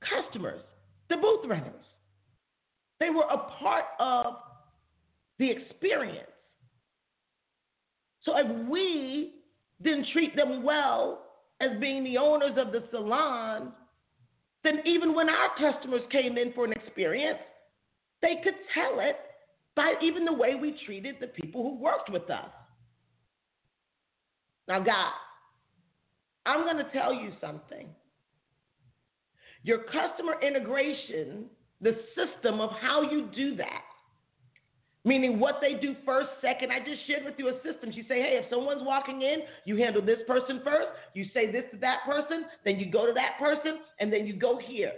customers, 0.00 0.62
the 1.08 1.16
booth 1.16 1.44
renters. 1.46 1.72
They 3.00 3.10
were 3.10 3.24
a 3.24 3.38
part 3.58 3.84
of 4.00 4.36
the 5.38 5.50
experience. 5.50 6.30
So 8.22 8.36
if 8.36 8.68
we 8.68 9.34
didn't 9.82 10.08
treat 10.12 10.34
them 10.34 10.62
well 10.62 11.22
as 11.60 11.70
being 11.80 12.04
the 12.04 12.18
owners 12.18 12.56
of 12.56 12.72
the 12.72 12.84
salon, 12.90 13.72
then 14.64 14.80
even 14.84 15.14
when 15.14 15.28
our 15.28 15.50
customers 15.58 16.02
came 16.10 16.36
in 16.36 16.52
for 16.52 16.64
an 16.64 16.72
experience, 16.72 17.38
they 18.22 18.36
could 18.42 18.54
tell 18.74 19.00
it 19.00 19.16
by 19.76 19.94
even 20.02 20.24
the 20.24 20.32
way 20.32 20.54
we 20.54 20.78
treated 20.84 21.16
the 21.20 21.28
people 21.28 21.62
who 21.62 21.76
worked 21.76 22.10
with 22.10 22.28
us. 22.30 22.50
Now, 24.66 24.80
guys, 24.80 25.12
I'm 26.46 26.62
going 26.62 26.78
to 26.84 26.90
tell 26.92 27.12
you 27.12 27.32
something. 27.40 27.88
Your 29.66 29.78
customer 29.78 30.40
integration, 30.46 31.46
the 31.80 31.96
system 32.14 32.60
of 32.60 32.70
how 32.80 33.02
you 33.02 33.28
do 33.34 33.56
that, 33.56 33.82
meaning 35.04 35.40
what 35.40 35.56
they 35.60 35.74
do 35.74 35.96
first, 36.04 36.28
second. 36.40 36.70
I 36.70 36.78
just 36.78 37.04
shared 37.08 37.24
with 37.24 37.34
you 37.36 37.48
a 37.48 37.54
system. 37.64 37.90
You 37.90 38.04
say, 38.04 38.20
hey, 38.22 38.40
if 38.40 38.48
someone's 38.48 38.82
walking 38.84 39.22
in, 39.22 39.40
you 39.64 39.76
handle 39.76 40.02
this 40.02 40.20
person 40.28 40.60
first, 40.62 40.86
you 41.14 41.24
say 41.34 41.50
this 41.50 41.64
to 41.72 41.78
that 41.78 41.98
person, 42.06 42.44
then 42.64 42.78
you 42.78 42.92
go 42.92 43.06
to 43.06 43.12
that 43.14 43.40
person, 43.40 43.80
and 43.98 44.12
then 44.12 44.24
you 44.24 44.34
go 44.34 44.56
here. 44.64 44.92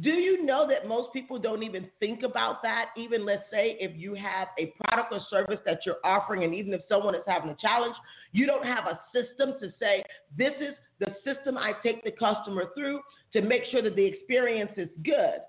Do 0.00 0.10
you 0.10 0.44
know 0.44 0.66
that 0.68 0.88
most 0.88 1.12
people 1.12 1.38
don't 1.38 1.62
even 1.62 1.88
think 2.00 2.24
about 2.24 2.60
that? 2.62 2.86
Even 2.96 3.24
let's 3.24 3.44
say 3.52 3.76
if 3.78 3.92
you 3.94 4.14
have 4.14 4.48
a 4.58 4.72
product 4.82 5.12
or 5.12 5.20
service 5.30 5.60
that 5.64 5.86
you're 5.86 6.02
offering, 6.02 6.42
and 6.42 6.52
even 6.54 6.72
if 6.72 6.80
someone 6.88 7.14
is 7.14 7.22
having 7.24 7.50
a 7.50 7.56
challenge, 7.60 7.94
you 8.32 8.46
don't 8.46 8.66
have 8.66 8.86
a 8.86 8.98
system 9.12 9.60
to 9.60 9.72
say, 9.78 10.02
this 10.36 10.54
is 10.60 10.74
the 11.02 11.14
system 11.24 11.58
I 11.58 11.72
take 11.82 12.04
the 12.04 12.12
customer 12.12 12.66
through 12.76 13.00
to 13.32 13.42
make 13.42 13.62
sure 13.70 13.82
that 13.82 13.96
the 13.96 14.04
experience 14.04 14.72
is 14.76 14.88
good. 15.04 15.40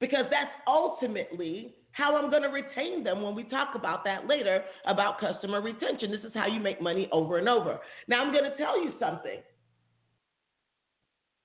Because 0.00 0.26
that's 0.30 0.50
ultimately 0.66 1.74
how 1.92 2.16
I'm 2.16 2.28
going 2.28 2.42
to 2.42 2.48
retain 2.48 3.04
them 3.04 3.22
when 3.22 3.34
we 3.34 3.44
talk 3.44 3.74
about 3.74 4.04
that 4.04 4.26
later 4.26 4.64
about 4.86 5.20
customer 5.20 5.62
retention. 5.62 6.10
This 6.10 6.20
is 6.20 6.32
how 6.34 6.46
you 6.46 6.60
make 6.60 6.82
money 6.82 7.08
over 7.12 7.38
and 7.38 7.48
over. 7.48 7.78
Now, 8.08 8.22
I'm 8.22 8.32
going 8.32 8.44
to 8.44 8.56
tell 8.56 8.82
you 8.82 8.92
something. 8.98 9.40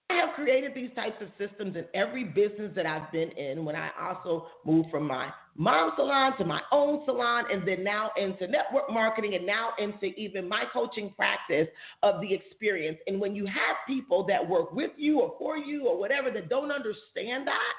I 0.09 0.15
have 0.15 0.33
created 0.33 0.73
these 0.73 0.89
types 0.95 1.21
of 1.21 1.27
systems 1.37 1.75
in 1.75 1.85
every 1.93 2.23
business 2.23 2.71
that 2.75 2.87
I've 2.87 3.11
been 3.11 3.29
in 3.31 3.63
when 3.63 3.75
I 3.75 3.89
also 4.01 4.47
moved 4.65 4.89
from 4.89 5.05
my 5.05 5.29
mom's 5.55 5.93
salon 5.97 6.35
to 6.39 6.45
my 6.45 6.61
own 6.71 7.03
salon 7.05 7.45
and 7.51 7.67
then 7.67 7.83
now 7.83 8.11
into 8.17 8.47
network 8.47 8.89
marketing 8.89 9.35
and 9.35 9.45
now 9.45 9.73
into 9.77 10.07
even 10.19 10.49
my 10.49 10.63
coaching 10.73 11.13
practice 11.15 11.67
of 12.01 12.21
the 12.21 12.33
experience. 12.33 12.97
And 13.05 13.21
when 13.21 13.35
you 13.35 13.45
have 13.45 13.75
people 13.85 14.25
that 14.27 14.47
work 14.47 14.71
with 14.71 14.91
you 14.97 15.19
or 15.19 15.35
for 15.37 15.57
you 15.57 15.87
or 15.87 15.99
whatever 15.99 16.31
that 16.31 16.49
don't 16.49 16.71
understand 16.71 17.45
that, 17.45 17.73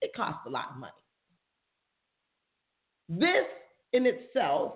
it 0.00 0.14
costs 0.14 0.40
a 0.46 0.50
lot 0.50 0.66
of 0.70 0.76
money. 0.78 0.92
This 3.08 3.44
in 3.92 4.06
itself 4.06 4.74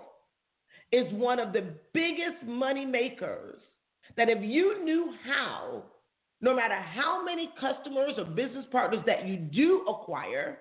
is 0.91 1.11
one 1.13 1.39
of 1.39 1.51
the 1.51 1.73
biggest 1.93 2.45
money 2.45 2.85
makers 2.85 3.59
that 4.17 4.29
if 4.29 4.39
you 4.41 4.83
knew 4.83 5.13
how 5.25 5.83
no 6.41 6.55
matter 6.55 6.75
how 6.75 7.23
many 7.23 7.49
customers 7.59 8.13
or 8.17 8.25
business 8.25 8.65
partners 8.71 9.03
that 9.05 9.27
you 9.27 9.37
do 9.37 9.85
acquire, 9.89 10.59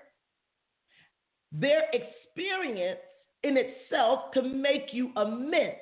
their 1.53 1.83
experience 1.93 3.01
in 3.45 3.57
itself 3.57 4.33
can 4.33 4.61
make 4.61 4.93
you 4.93 5.13
a 5.17 5.25
mint. 5.25 5.75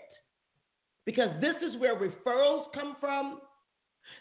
Because 1.06 1.30
this 1.40 1.54
is 1.62 1.80
where 1.80 1.96
referrals 1.96 2.66
come 2.74 2.96
from. 3.00 3.40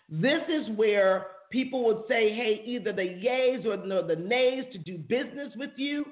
This 0.09 0.41
is 0.47 0.75
where 0.77 1.27
people 1.51 1.83
would 1.85 2.03
say, 2.07 2.33
hey, 2.33 2.61
either 2.65 2.93
the 2.93 3.01
yays 3.01 3.65
or 3.65 3.77
the 3.77 4.15
nays 4.15 4.65
to 4.71 4.77
do 4.77 4.97
business 4.97 5.51
with 5.55 5.71
you. 5.77 6.05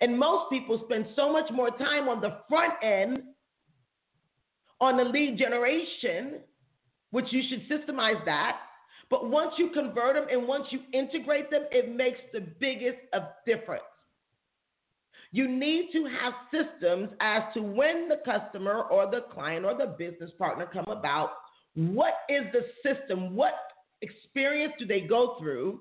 And 0.00 0.18
most 0.18 0.50
people 0.50 0.82
spend 0.84 1.06
so 1.14 1.32
much 1.32 1.50
more 1.52 1.70
time 1.70 2.08
on 2.08 2.20
the 2.20 2.38
front 2.48 2.74
end 2.82 3.22
on 4.80 4.96
the 4.96 5.04
lead 5.04 5.38
generation 5.38 6.40
which 7.10 7.26
you 7.30 7.42
should 7.48 7.68
systemize 7.68 8.24
that. 8.24 8.58
But 9.10 9.30
once 9.30 9.52
you 9.56 9.70
convert 9.70 10.14
them 10.14 10.26
and 10.30 10.46
once 10.46 10.66
you 10.70 10.80
integrate 10.92 11.50
them, 11.50 11.62
it 11.70 11.94
makes 11.94 12.18
the 12.32 12.40
biggest 12.60 12.98
of 13.12 13.22
difference. 13.46 13.84
You 15.30 15.48
need 15.48 15.90
to 15.92 16.06
have 16.06 16.32
systems 16.50 17.10
as 17.20 17.42
to 17.54 17.60
when 17.60 18.08
the 18.08 18.20
customer 18.24 18.82
or 18.82 19.10
the 19.10 19.22
client 19.32 19.64
or 19.64 19.76
the 19.76 19.94
business 19.98 20.30
partner 20.38 20.66
come 20.70 20.86
about. 20.88 21.30
What 21.74 22.14
is 22.28 22.44
the 22.52 22.62
system? 22.82 23.34
What 23.34 23.54
experience 24.02 24.72
do 24.78 24.86
they 24.86 25.00
go 25.00 25.36
through? 25.38 25.80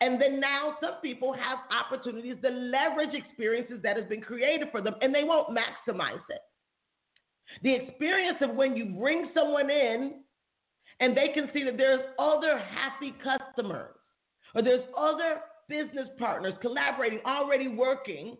And 0.00 0.20
then 0.20 0.40
now 0.40 0.76
some 0.80 1.00
people 1.02 1.32
have 1.32 1.58
opportunities 1.70 2.36
to 2.42 2.50
leverage 2.50 3.14
experiences 3.14 3.80
that 3.82 3.96
have 3.96 4.10
been 4.10 4.20
created 4.20 4.68
for 4.70 4.82
them 4.82 4.94
and 5.00 5.14
they 5.14 5.24
won't 5.24 5.56
maximize 5.56 6.22
it. 6.28 6.42
The 7.62 7.74
experience 7.74 8.38
of 8.42 8.54
when 8.54 8.76
you 8.76 8.86
bring 8.86 9.30
someone 9.34 9.70
in 9.70 10.22
and 11.00 11.16
they 11.16 11.28
can 11.34 11.48
see 11.52 11.64
that 11.64 11.76
there's 11.76 12.00
other 12.18 12.58
happy 12.58 13.14
customers 13.24 13.94
or 14.54 14.62
there's 14.62 14.84
other 14.96 15.40
business 15.68 16.08
partners 16.18 16.54
collaborating, 16.60 17.20
already 17.26 17.68
working, 17.68 18.36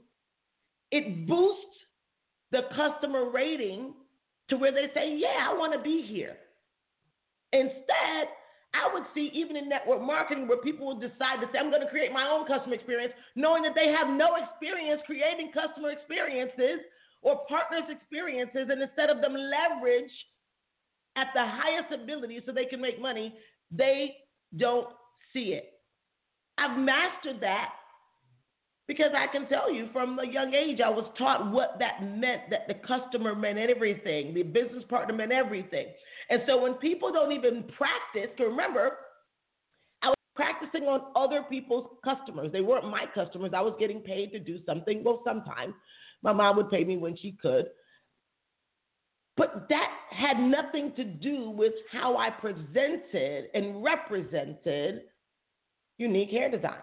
it 0.91 1.27
boosts 1.27 1.65
the 2.51 2.63
customer 2.77 3.31
rating 3.31 3.95
to 4.49 4.57
where 4.57 4.73
they 4.73 4.93
say, 4.95 5.17
Yeah, 5.17 5.49
I 5.49 5.55
want 5.57 5.73
to 5.73 5.81
be 5.81 6.05
here. 6.07 6.37
Instead, 7.53 8.29
I 8.75 8.93
would 8.93 9.03
see 9.15 9.31
even 9.35 9.57
in 9.57 9.69
network 9.69 10.03
marketing 10.03 10.47
where 10.47 10.59
people 10.59 10.87
will 10.87 11.01
decide 11.01 11.43
to 11.43 11.49
say, 11.51 11.59
I'm 11.59 11.71
going 11.71 11.83
to 11.83 11.91
create 11.91 12.13
my 12.13 12.29
own 12.29 12.47
customer 12.47 12.75
experience, 12.75 13.13
knowing 13.35 13.63
that 13.63 13.75
they 13.75 13.91
have 13.91 14.15
no 14.15 14.37
experience 14.39 15.03
creating 15.07 15.51
customer 15.51 15.91
experiences 15.91 16.87
or 17.23 17.43
partners' 17.49 17.91
experiences. 17.91 18.71
And 18.71 18.83
instead 18.83 19.11
of 19.11 19.21
them 19.21 19.35
leverage 19.35 20.11
at 21.17 21.29
the 21.35 21.45
highest 21.45 21.93
ability 21.93 22.41
so 22.47 22.53
they 22.53 22.67
can 22.67 22.81
make 22.81 23.01
money, 23.01 23.35
they 23.71 24.15
don't 24.57 24.89
see 25.33 25.55
it. 25.55 25.73
I've 26.59 26.79
mastered 26.79 27.41
that 27.41 27.71
because 28.87 29.13
I 29.17 29.31
can 29.31 29.49
tell 29.49 29.73
you 29.73 29.89
from 29.93 30.19
a 30.19 30.27
young 30.27 30.53
age, 30.53 30.81
I 30.85 30.89
was 30.89 31.09
taught 31.17 31.53
what 31.53 31.77
that 31.79 32.03
meant 32.03 32.43
that 32.51 32.67
the 32.67 32.75
customer 32.87 33.35
meant 33.37 33.59
everything, 33.59 34.35
the 34.35 34.43
business 34.43 34.83
partner 34.89 35.15
meant 35.15 35.33
everything. 35.33 35.87
And 36.29 36.43
so 36.47 36.61
when 36.61 36.75
people 36.75 37.13
don't 37.13 37.33
even 37.33 37.65
practice, 37.79 38.35
remember, 38.39 38.97
I 40.03 40.09
was 40.09 40.17
practicing 40.35 40.89
on 40.89 41.13
other 41.15 41.45
people's 41.49 41.89
customers. 42.05 42.51
They 42.53 42.63
weren't 42.63 42.91
my 42.91 43.05
customers. 43.15 43.53
I 43.55 43.61
was 43.61 43.75
getting 43.79 44.01
paid 44.01 44.33
to 44.33 44.41
do 44.41 44.59
something. 44.67 45.05
Well, 45.05 45.23
sometimes 45.25 45.75
my 46.23 46.33
mom 46.33 46.57
would 46.57 46.71
pay 46.71 46.83
me 46.83 46.97
when 46.97 47.17
she 47.17 47.37
could. 47.41 47.67
But 49.41 49.71
that 49.71 49.89
had 50.11 50.39
nothing 50.39 50.93
to 50.97 51.03
do 51.05 51.49
with 51.49 51.73
how 51.91 52.19
I 52.19 52.29
presented 52.29 53.47
and 53.55 53.83
represented 53.83 55.05
Younique 55.99 56.31
Hair 56.31 56.51
Design. 56.51 56.83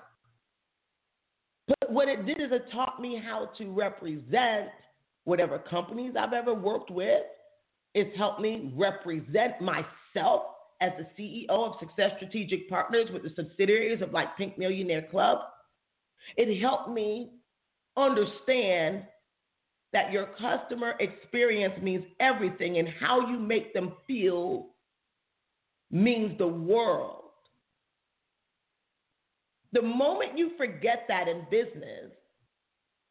But 1.68 1.92
what 1.92 2.08
it 2.08 2.26
did 2.26 2.42
is 2.42 2.48
it 2.52 2.66
taught 2.72 3.00
me 3.00 3.22
how 3.24 3.52
to 3.60 3.72
represent 3.72 4.70
whatever 5.26 5.60
companies 5.60 6.14
I've 6.20 6.34
ever 6.34 6.56
worked 6.56 6.90
with. 6.90 7.22
It's 7.94 8.18
helped 8.18 8.42
me 8.42 8.74
represent 8.76 9.62
myself 9.62 10.42
as 10.82 10.94
the 10.98 11.06
CEO 11.16 11.50
of 11.50 11.80
Success 11.80 12.14
Strategic 12.16 12.68
Partners 12.70 13.10
with 13.14 13.22
the 13.22 13.34
subsidiaries 13.36 14.02
of 14.02 14.14
like 14.14 14.36
Pink 14.36 14.58
Millionaire 14.58 15.06
Club. 15.12 15.42
It 16.38 16.60
helped 16.60 16.90
me 16.90 17.34
understand 17.96 19.04
that 19.94 20.12
your 20.12 20.28
customer 20.40 20.94
experience 21.00 21.74
means 21.82 22.04
everything 22.20 22.78
and 22.78 22.88
how 23.00 23.30
you 23.30 23.40
make 23.40 23.74
them 23.74 23.94
feel 24.06 24.68
means 25.92 26.38
the 26.38 26.48
world. 26.48 27.24
The 29.74 29.82
moment 29.82 30.38
you 30.38 30.52
forget 30.58 31.06
that 31.08 31.28
in 31.28 31.46
business 31.50 32.12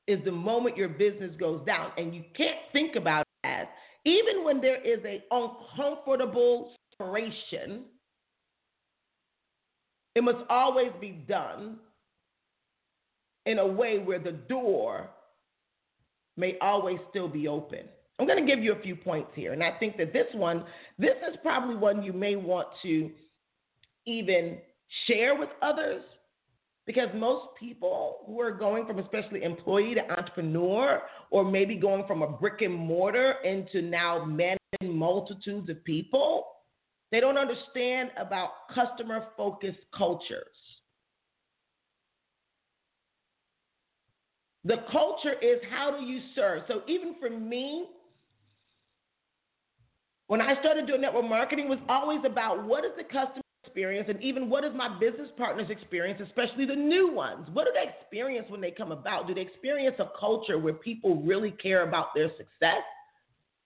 is 0.07 0.25
the 0.25 0.33
moment 0.33 0.77
your 0.77 0.89
business 0.89 1.35
goes 1.39 1.65
down. 1.67 1.91
And 1.97 2.15
you 2.15 2.25
can't 2.37 2.59
think 2.73 2.97
about 2.97 3.27
it 3.45 3.47
as, 3.47 3.67
even 4.05 4.45
when 4.45 4.61
there 4.61 4.83
is 4.85 5.05
a 5.05 5.23
uncomfortable 5.31 6.73
separation, 6.93 7.85
it 10.15 10.23
must 10.23 10.39
always 10.49 10.93
be 11.01 11.11
done 11.11 11.77
in 13.47 13.59
a 13.59 13.67
way 13.67 13.99
where 13.99 14.19
the 14.19 14.33
door 14.33 15.11
may 16.37 16.57
always 16.61 16.99
still 17.11 17.29
be 17.29 17.49
open. 17.49 17.81
I'm 18.19 18.27
going 18.27 18.45
to 18.45 18.51
give 18.51 18.63
you 18.63 18.73
a 18.73 18.81
few 18.81 18.97
points 18.97 19.31
here. 19.35 19.53
And 19.53 19.63
I 19.63 19.73
think 19.79 19.97
that 19.99 20.13
this 20.13 20.27
one, 20.33 20.65
this 20.99 21.17
is 21.29 21.37
probably 21.43 21.77
one 21.77 22.03
you 22.03 22.13
may 22.13 22.37
want 22.37 22.69
to 22.83 23.11
even 24.07 24.59
share 25.07 25.39
with 25.39 25.51
others 25.63 26.03
because 26.87 27.09
most 27.15 27.49
people 27.59 28.19
who 28.27 28.41
are 28.41 28.53
going 28.53 28.87
from 28.87 29.01
especially 29.01 29.43
employee 29.43 29.95
to 29.95 30.11
entrepreneur, 30.13 31.03
or 31.31 31.45
maybe 31.45 31.75
going 31.75 32.07
from 32.07 32.23
a 32.23 32.29
brick 32.29 32.63
and 32.63 32.73
mortar 32.73 33.35
into 33.45 33.83
now 33.83 34.25
managing 34.25 34.97
multitudes 34.97 35.69
of 35.69 35.83
people, 35.85 36.47
they 37.11 37.19
don't 37.19 37.37
understand 37.37 38.11
about 38.17 38.69
customer 38.73 39.27
focused 39.37 39.81
cultures. 39.97 40.47
The 44.67 44.79
culture 44.91 45.35
is 45.41 45.61
how 45.71 45.97
do 45.97 46.05
you 46.05 46.21
serve? 46.35 46.63
So 46.67 46.83
even 46.89 47.15
for 47.21 47.31
me, 47.31 47.87
when 50.27 50.41
I 50.41 50.59
started 50.59 50.89
doing 50.89 51.01
network 51.01 51.25
marketing, 51.25 51.69
was 51.69 51.79
always 51.89 52.19
about 52.27 52.65
what 52.65 52.85
is 52.85 52.91
the 52.97 53.05
customer 53.05 53.43
experience 53.65 54.09
and 54.09 54.21
even 54.21 54.51
what 54.51 54.65
is 54.65 54.73
my 54.75 54.99
business 54.99 55.29
partner's 55.39 55.71
experience, 55.71 56.21
especially 56.27 56.67
the 56.67 56.75
new 56.75 57.13
ones? 57.13 57.47
What 57.53 57.67
do 57.67 57.71
they 57.75 57.89
experience 58.01 58.51
when 58.51 58.61
they 58.61 58.73
come 58.73 58.91
about? 58.91 59.29
Do 59.29 59.35
they 59.35 59.41
experience 59.43 59.97
a 60.01 60.11
culture 60.19 60.59
where 60.59 60.75
people 60.75 61.23
really 61.23 61.53
care 61.53 61.87
about 61.87 62.09
their 62.13 62.29
success 62.31 62.83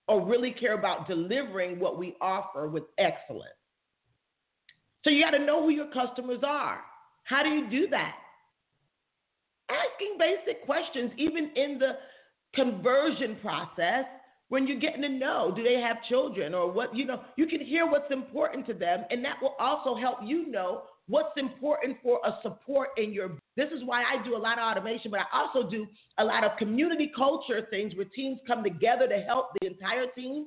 or 0.07 0.23
really 0.23 0.51
care 0.51 0.75
about 0.75 1.09
delivering 1.09 1.81
what 1.81 1.99
we 1.99 2.15
offer 2.21 2.69
with 2.69 2.85
excellence? 2.99 3.55
So 5.03 5.09
you 5.09 5.25
got 5.25 5.31
to 5.31 5.47
know 5.47 5.63
who 5.63 5.71
your 5.71 5.91
customers 5.93 6.41
are. 6.47 6.81
How 7.25 7.43
do 7.43 7.49
you 7.49 7.71
do 7.71 7.89
that? 7.89 8.17
Asking 9.71 10.19
basic 10.19 10.65
questions, 10.67 11.13
even 11.17 11.51
in 11.55 11.79
the 11.79 11.93
conversion 12.55 13.39
process, 13.41 14.05
when 14.51 14.67
you're 14.67 14.81
getting 14.81 15.03
to 15.03 15.09
know 15.09 15.53
do 15.55 15.63
they 15.63 15.81
have 15.81 15.97
children 16.09 16.55
or 16.55 16.71
what 16.71 16.95
you 16.95 17.07
know 17.07 17.23
you 17.37 17.47
can 17.47 17.61
hear 17.61 17.87
what's 17.87 18.11
important 18.11 18.67
to 18.67 18.75
them 18.75 19.05
and 19.11 19.25
that 19.25 19.37
will 19.41 19.55
also 19.59 19.95
help 19.95 20.19
you 20.25 20.51
know 20.51 20.83
what's 21.07 21.37
important 21.37 21.97
for 22.03 22.21
a 22.25 22.33
support 22.43 22.89
in 22.99 23.13
your 23.13 23.31
this 23.57 23.71
is 23.71 23.83
why 23.85 24.03
i 24.03 24.23
do 24.25 24.37
a 24.37 24.39
lot 24.39 24.59
of 24.59 24.65
automation 24.65 25.11
but 25.11 25.21
i 25.21 25.25
also 25.33 25.69
do 25.71 25.87
a 26.19 26.25
lot 26.25 26.45
of 26.45 26.57
community 26.59 27.11
culture 27.17 27.67
things 27.71 27.95
where 27.95 28.07
teams 28.15 28.39
come 28.47 28.63
together 28.63 29.09
to 29.09 29.21
help 29.27 29.49
the 29.61 29.67
entire 29.67 30.07
team. 30.15 30.47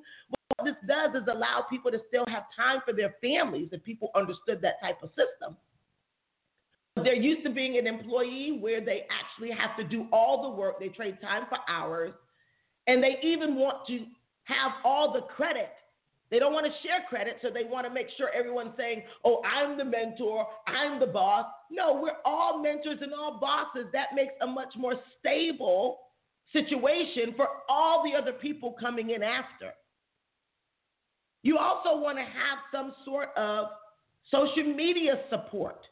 What 0.57 0.65
this 0.65 0.75
does 0.87 1.21
is 1.21 1.27
allow 1.31 1.65
people 1.69 1.89
to 1.91 1.99
still 2.07 2.25
have 2.27 2.43
time 2.55 2.81
for 2.85 2.93
their 2.93 3.15
families 3.21 3.69
if 3.71 3.83
people 3.83 4.11
understood 4.15 4.61
that 4.61 4.79
type 4.81 5.01
of 5.01 5.09
system 5.09 5.57
they're 7.03 7.13
used 7.13 7.43
to 7.43 7.49
being 7.49 7.77
an 7.77 7.87
employee 7.87 8.57
where 8.59 8.83
they 8.83 9.03
actually 9.11 9.55
have 9.55 9.75
to 9.77 9.83
do 9.83 10.07
all 10.11 10.43
the 10.43 10.49
work 10.49 10.79
they 10.79 10.89
trade 10.89 11.17
time 11.21 11.43
for 11.49 11.57
hours 11.67 12.13
and 12.87 13.01
they 13.01 13.17
even 13.23 13.55
want 13.55 13.87
to 13.87 13.99
have 14.43 14.71
all 14.83 15.13
the 15.13 15.21
credit. 15.21 15.69
They 16.29 16.39
don't 16.39 16.53
want 16.53 16.65
to 16.65 16.71
share 16.81 17.05
credit, 17.07 17.37
so 17.41 17.49
they 17.53 17.63
want 17.63 17.85
to 17.85 17.93
make 17.93 18.07
sure 18.17 18.29
everyone's 18.29 18.73
saying, 18.75 19.03
Oh, 19.23 19.41
I'm 19.43 19.77
the 19.77 19.85
mentor, 19.85 20.47
I'm 20.67 20.99
the 20.99 21.05
boss. 21.05 21.45
No, 21.69 21.99
we're 22.01 22.17
all 22.25 22.61
mentors 22.61 22.99
and 23.01 23.13
all 23.13 23.39
bosses. 23.39 23.87
That 23.93 24.07
makes 24.15 24.33
a 24.41 24.47
much 24.47 24.73
more 24.75 24.95
stable 25.19 25.99
situation 26.51 27.33
for 27.35 27.47
all 27.69 28.03
the 28.03 28.17
other 28.19 28.33
people 28.33 28.75
coming 28.79 29.11
in 29.11 29.21
after. 29.21 29.71
You 31.43 31.57
also 31.57 32.01
want 32.01 32.17
to 32.17 32.23
have 32.23 32.59
some 32.71 32.93
sort 33.05 33.29
of 33.37 33.67
social 34.31 34.73
media 34.73 35.21
support. 35.29 35.85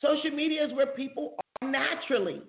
Social 0.00 0.30
media 0.30 0.64
is 0.64 0.72
where 0.74 0.88
people 0.88 1.34
are 1.62 1.70
naturally. 1.70 2.42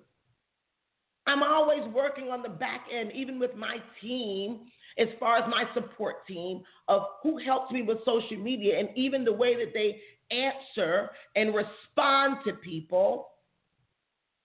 I'm 1.26 1.42
always 1.42 1.82
working 1.94 2.28
on 2.28 2.42
the 2.42 2.48
back 2.48 2.86
end, 2.92 3.12
even 3.14 3.38
with 3.38 3.54
my 3.54 3.76
team, 4.00 4.60
as 4.98 5.08
far 5.18 5.36
as 5.36 5.44
my 5.48 5.64
support 5.74 6.26
team, 6.26 6.62
of 6.88 7.02
who 7.22 7.38
helps 7.38 7.72
me 7.72 7.82
with 7.82 7.98
social 8.04 8.36
media 8.36 8.78
and 8.78 8.88
even 8.96 9.24
the 9.24 9.32
way 9.32 9.54
that 9.54 9.72
they 9.74 10.00
answer 10.34 11.10
and 11.36 11.54
respond 11.54 12.38
to 12.46 12.52
people. 12.54 13.28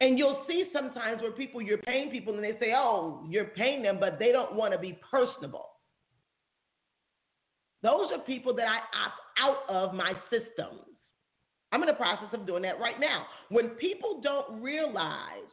And 0.01 0.17
you'll 0.17 0.43
see 0.47 0.65
sometimes 0.73 1.21
where 1.21 1.31
people, 1.31 1.61
you're 1.61 1.77
paying 1.79 2.11
people 2.11 2.35
and 2.35 2.43
they 2.43 2.57
say, 2.59 2.73
oh, 2.75 3.25
you're 3.29 3.45
paying 3.45 3.81
them, 3.81 3.97
but 3.99 4.19
they 4.19 4.31
don't 4.31 4.55
want 4.55 4.73
to 4.73 4.79
be 4.79 4.99
personable. 5.09 5.69
Those 7.81 8.11
are 8.11 8.19
people 8.19 8.53
that 8.55 8.67
I 8.67 8.77
opt 9.05 9.21
out 9.39 9.69
of 9.69 9.93
my 9.93 10.13
systems. 10.29 10.94
I'm 11.75 11.83
in 11.83 11.87
the 11.87 11.93
process 11.93 12.29
of 12.31 12.47
doing 12.47 12.61
that 12.63 12.79
right 12.79 13.01
now. 13.01 13.25
When 13.49 13.71
people 13.71 14.21
don't 14.23 14.61
realize 14.61 15.43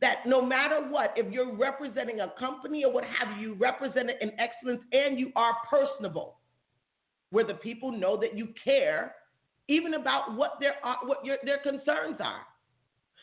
that 0.00 0.24
no 0.24 0.40
matter 0.40 0.80
what, 0.88 1.12
if 1.16 1.30
you're 1.30 1.54
representing 1.54 2.20
a 2.20 2.32
company 2.38 2.82
or 2.82 2.90
what 2.90 3.04
have 3.04 3.38
you, 3.38 3.48
you 3.50 3.54
represent 3.56 4.08
it 4.08 4.16
in 4.22 4.32
excellence 4.40 4.80
and 4.92 5.20
you 5.20 5.32
are 5.36 5.52
personable, 5.68 6.38
where 7.28 7.46
the 7.46 7.54
people 7.54 7.92
know 7.92 8.18
that 8.18 8.34
you 8.34 8.48
care 8.64 9.16
even 9.68 9.92
about 9.94 10.34
what 10.34 10.52
their 10.60 10.76
uh, 10.82 10.94
what 11.04 11.22
your, 11.26 11.36
their 11.44 11.58
concerns 11.58 12.16
are. 12.20 12.40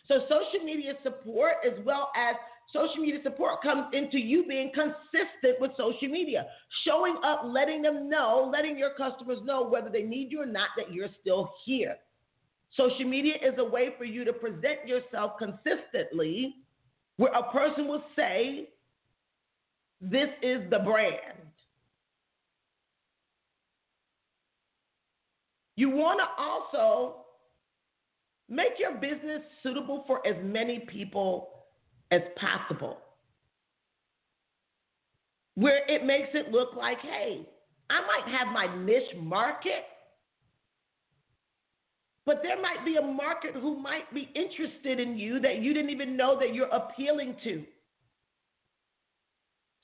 So 0.07 0.19
social 0.29 0.63
media 0.63 0.93
support 1.01 1.53
as 1.65 1.83
well 1.83 2.11
as 2.15 2.35
social 2.71 2.97
media 2.97 3.19
support 3.23 3.63
comes 3.63 3.87
into 3.93 4.19
you 4.19 4.45
being 4.47 4.71
consistent 4.75 5.59
with 5.59 5.71
social 5.75 6.07
media, 6.07 6.45
showing 6.85 7.17
up, 7.25 7.41
letting 7.45 7.81
them 7.81 8.09
know, 8.11 8.47
letting 8.53 8.77
your 8.77 8.91
customers 8.93 9.39
know 9.43 9.67
whether 9.67 9.89
they 9.89 10.03
need 10.03 10.31
you 10.31 10.43
or 10.43 10.45
not 10.45 10.69
that 10.77 10.93
you're 10.93 11.09
still 11.19 11.51
here. 11.65 11.95
Social 12.75 13.05
media 13.05 13.35
is 13.35 13.53
a 13.57 13.63
way 13.63 13.89
for 13.97 14.03
you 14.03 14.25
to 14.25 14.33
present 14.33 14.87
yourself 14.87 15.33
consistently 15.37 16.55
where 17.17 17.31
a 17.33 17.51
person 17.51 17.87
will 17.87 18.03
say, 18.15 18.69
This 20.01 20.29
is 20.41 20.61
the 20.69 20.79
brand. 20.79 21.43
You 25.75 25.89
want 25.89 26.19
to 26.19 26.41
also 26.41 27.25
make 28.49 28.77
your 28.77 28.93
business 28.93 29.41
suitable 29.63 30.03
for 30.05 30.25
as 30.27 30.35
many 30.43 30.79
people 30.79 31.49
as 32.11 32.21
possible. 32.35 32.97
Where 35.55 35.87
it 35.89 36.05
makes 36.05 36.29
it 36.33 36.51
look 36.51 36.75
like, 36.75 36.99
hey, 36.99 37.47
I 37.89 38.01
might 38.01 38.37
have 38.37 38.47
my 38.53 38.83
niche 38.83 39.15
market, 39.19 39.83
But 42.25 42.41
there 42.41 42.61
might 42.61 42.85
be 42.85 42.95
a 42.95 43.01
market 43.01 43.53
who 43.53 43.79
might 43.79 44.11
be 44.13 44.29
interested 44.33 44.99
in 44.99 45.17
you 45.17 45.39
that 45.41 45.61
you 45.61 45.73
didn't 45.73 45.89
even 45.89 46.15
know 46.15 46.39
that 46.39 46.53
you're 46.53 46.69
appealing 46.69 47.35
to. 47.43 47.63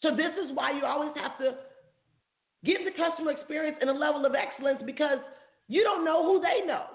So 0.02 0.12
this 0.16 0.32
is 0.44 0.56
why 0.56 0.72
you 0.72 0.86
always 0.86 1.12
have 1.16 1.38
to 1.40 1.58
give 2.64 2.80
the 2.86 2.92
customer 2.92 3.32
experience 3.32 3.78
and 3.82 3.90
a 3.90 3.94
level 3.94 4.26
of 4.26 4.34
excellence 4.36 4.82
because 4.86 5.20
you 5.68 5.84
don't 5.84 6.06
know 6.06 6.24
who 6.24 6.42
they 6.42 6.66
know. 6.66 6.86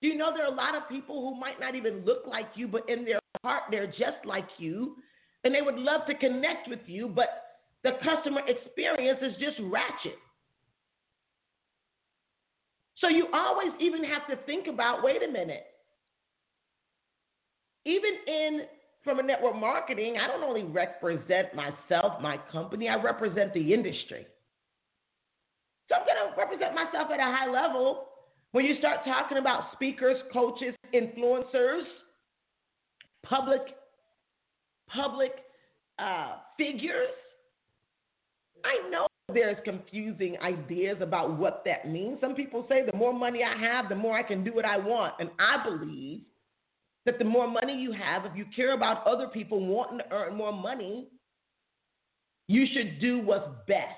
You 0.00 0.16
know 0.16 0.30
there 0.34 0.44
are 0.44 0.52
a 0.52 0.54
lot 0.54 0.74
of 0.74 0.88
people 0.88 1.20
who 1.20 1.38
might 1.38 1.60
not 1.60 1.74
even 1.74 2.04
look 2.04 2.26
like 2.26 2.46
you, 2.54 2.68
but 2.68 2.88
in 2.88 3.04
their 3.04 3.18
heart 3.42 3.64
they're 3.70 3.86
just 3.86 4.24
like 4.24 4.48
you, 4.58 4.96
and 5.44 5.54
they 5.54 5.62
would 5.62 5.76
love 5.76 6.02
to 6.06 6.14
connect 6.14 6.68
with 6.68 6.80
you, 6.86 7.08
but 7.08 7.28
the 7.82 7.92
customer 8.02 8.40
experience 8.46 9.20
is 9.22 9.32
just 9.38 9.58
ratchet. 9.70 10.18
So 12.98 13.08
you 13.08 13.28
always 13.32 13.72
even 13.80 14.04
have 14.04 14.26
to 14.28 14.36
think 14.44 14.66
about 14.68 15.02
wait 15.02 15.22
a 15.22 15.30
minute. 15.30 15.66
Even 17.84 18.10
in 18.26 18.60
from 19.04 19.20
a 19.20 19.22
network 19.22 19.54
marketing, 19.54 20.16
I 20.20 20.26
don't 20.26 20.42
only 20.42 20.64
represent 20.64 21.54
myself, 21.54 22.20
my 22.20 22.38
company, 22.50 22.88
I 22.88 23.00
represent 23.00 23.54
the 23.54 23.72
industry. 23.72 24.26
So 25.88 25.94
I'm 25.94 26.04
going 26.04 26.16
to 26.16 26.36
represent 26.36 26.74
myself 26.74 27.08
at 27.12 27.20
a 27.20 27.22
high 27.22 27.48
level. 27.48 28.08
When 28.50 28.64
you 28.64 28.76
start 28.78 29.00
talking 29.04 29.38
about 29.38 29.72
speakers, 29.74 30.16
coaches, 30.32 30.74
influencers, 30.92 31.82
public 33.24 33.60
public 34.92 35.32
uh, 35.98 36.36
figures, 36.56 37.10
I 38.64 38.88
know 38.90 39.06
there's 39.32 39.56
confusing 39.64 40.36
ideas 40.40 40.98
about 41.00 41.36
what 41.36 41.62
that 41.64 41.88
means. 41.88 42.18
Some 42.20 42.34
people 42.34 42.64
say 42.68 42.84
the 42.90 42.96
more 42.96 43.12
money 43.12 43.40
I 43.42 43.58
have, 43.60 43.88
the 43.88 43.96
more 43.96 44.16
I 44.16 44.22
can 44.22 44.44
do 44.44 44.54
what 44.54 44.64
I 44.64 44.76
want. 44.76 45.14
And 45.18 45.30
I 45.38 45.64
believe 45.64 46.20
that 47.06 47.18
the 47.18 47.24
more 47.24 47.48
money 47.48 47.74
you 47.74 47.92
have, 47.92 48.24
if 48.24 48.36
you 48.36 48.44
care 48.54 48.74
about 48.74 49.06
other 49.06 49.26
people 49.26 49.64
wanting 49.64 49.98
to 49.98 50.04
earn 50.12 50.36
more 50.36 50.52
money, 50.52 51.08
you 52.46 52.66
should 52.72 53.00
do 53.00 53.18
what's 53.18 53.48
best. 53.66 53.94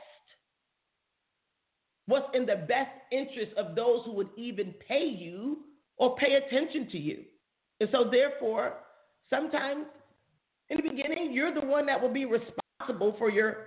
What's 2.07 2.29
in 2.33 2.47
the 2.47 2.64
best 2.67 2.91
interest 3.12 3.53
of 3.59 3.75
those 3.75 4.01
who 4.07 4.12
would 4.12 4.31
even 4.38 4.75
pay 4.87 5.05
you 5.05 5.59
or 5.99 6.17
pay 6.17 6.35
attention 6.35 6.88
to 6.91 6.99
you. 6.99 7.25
And 7.81 7.91
so, 7.93 8.09
therefore, 8.11 8.77
sometimes 9.29 9.85
in 10.71 10.79
the 10.79 10.88
beginning, 10.88 11.33
you're 11.33 11.53
the 11.53 11.67
one 11.67 11.85
that 11.85 12.01
will 12.01 12.12
be 12.12 12.25
responsible 12.25 13.14
for 13.19 13.31
your 13.31 13.67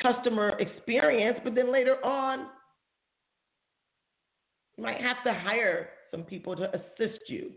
customer 0.00 0.58
experience, 0.58 1.38
but 1.42 1.54
then 1.54 1.72
later 1.72 2.04
on, 2.04 2.46
you 4.76 4.84
might 4.84 5.00
have 5.00 5.16
to 5.24 5.32
hire 5.32 5.90
some 6.10 6.22
people 6.22 6.54
to 6.56 6.68
assist 6.74 7.20
you. 7.28 7.52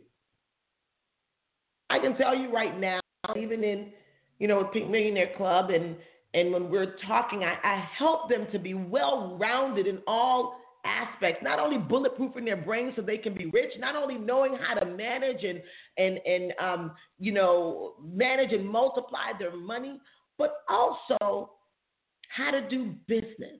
I 1.89 1.99
can 1.99 2.15
tell 2.17 2.36
you 2.36 2.54
right 2.54 2.80
now, 2.80 2.99
even 3.36 3.63
in, 3.63 3.91
you 4.39 4.47
know, 4.47 4.63
Pink 4.65 4.89
Millionaire 4.89 5.32
Club 5.38 5.69
and 5.69 5.95
and 6.36 6.54
when 6.54 6.69
we're 6.69 6.95
talking, 7.08 7.43
I, 7.43 7.56
I 7.63 7.88
help 7.97 8.30
them 8.30 8.45
to 8.52 8.60
be 8.60 8.75
well 8.75 9.36
rounded 9.41 9.88
in 9.88 9.97
all 10.06 10.60
aspects, 10.86 11.41
not 11.43 11.60
only 11.60 11.78
bulletproofing 11.78 12.45
their 12.45 12.58
brains 12.58 12.93
so 12.95 13.02
they 13.02 13.17
can 13.17 13.34
be 13.34 13.47
rich, 13.47 13.71
not 13.80 13.95
only 13.95 14.15
knowing 14.15 14.56
how 14.56 14.75
to 14.75 14.86
manage 14.86 15.43
and 15.43 15.62
and 15.97 16.19
and 16.25 16.54
um, 16.62 16.91
you 17.17 17.32
know 17.32 17.95
manage 18.04 18.54
and 18.54 18.67
multiply 18.67 19.32
their 19.38 19.56
money, 19.56 19.99
but 20.38 20.58
also 20.69 21.52
how 22.30 22.52
to 22.52 22.68
do 22.70 22.94
business. 23.08 23.60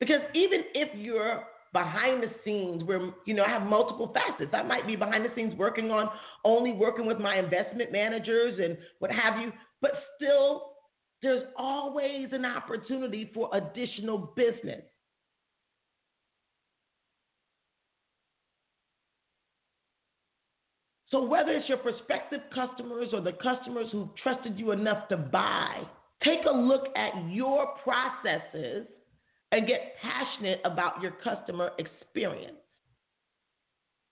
Because 0.00 0.20
even 0.34 0.62
if 0.74 0.88
you're 0.96 1.44
behind 1.72 2.22
the 2.22 2.30
scenes 2.44 2.84
where 2.84 3.10
you 3.24 3.34
know 3.34 3.44
I 3.44 3.48
have 3.48 3.62
multiple 3.62 4.12
facets. 4.12 4.50
I 4.52 4.62
might 4.62 4.86
be 4.86 4.96
behind 4.96 5.24
the 5.24 5.30
scenes 5.34 5.54
working 5.56 5.90
on 5.90 6.08
only 6.44 6.72
working 6.72 7.06
with 7.06 7.18
my 7.18 7.38
investment 7.38 7.90
managers 7.90 8.58
and 8.62 8.76
what 8.98 9.10
have 9.10 9.40
you, 9.40 9.52
but 9.80 9.92
still 10.16 10.72
there's 11.22 11.44
always 11.56 12.28
an 12.32 12.44
opportunity 12.44 13.30
for 13.32 13.48
additional 13.54 14.34
business. 14.36 14.82
So 21.08 21.22
whether 21.22 21.50
it's 21.50 21.68
your 21.68 21.78
prospective 21.78 22.40
customers 22.54 23.08
or 23.12 23.20
the 23.20 23.32
customers 23.32 23.86
who 23.92 24.08
trusted 24.22 24.58
you 24.58 24.72
enough 24.72 25.08
to 25.08 25.16
buy, 25.18 25.82
take 26.24 26.44
a 26.48 26.54
look 26.54 26.86
at 26.96 27.30
your 27.30 27.74
processes 27.82 28.86
and 29.52 29.66
get 29.66 29.94
passionate 30.00 30.60
about 30.64 31.00
your 31.02 31.12
customer 31.22 31.70
experience. 31.78 32.56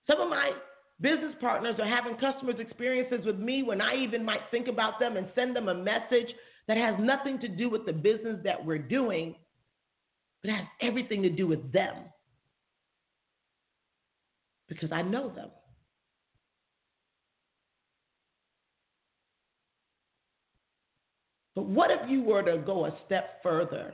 Some 0.06 0.20
of 0.20 0.28
my 0.28 0.52
business 1.00 1.34
partners 1.40 1.76
are 1.80 1.88
having 1.88 2.16
customers' 2.16 2.60
experiences 2.60 3.24
with 3.24 3.38
me 3.38 3.62
when 3.62 3.80
I 3.80 3.94
even 3.96 4.24
might 4.24 4.40
think 4.50 4.68
about 4.68 5.00
them 5.00 5.16
and 5.16 5.28
send 5.34 5.56
them 5.56 5.68
a 5.68 5.74
message 5.74 6.28
that 6.68 6.76
has 6.76 6.94
nothing 7.00 7.38
to 7.40 7.48
do 7.48 7.70
with 7.70 7.86
the 7.86 7.92
business 7.92 8.38
that 8.44 8.64
we're 8.64 8.78
doing, 8.78 9.34
but 10.42 10.50
has 10.50 10.66
everything 10.82 11.22
to 11.22 11.30
do 11.30 11.46
with 11.46 11.72
them. 11.72 11.94
Because 14.68 14.92
I 14.92 15.02
know 15.02 15.30
them. 15.34 15.50
But 21.60 21.68
what 21.68 21.90
if 21.90 22.08
you 22.08 22.22
were 22.22 22.42
to 22.42 22.56
go 22.56 22.86
a 22.86 22.96
step 23.04 23.42
further 23.42 23.92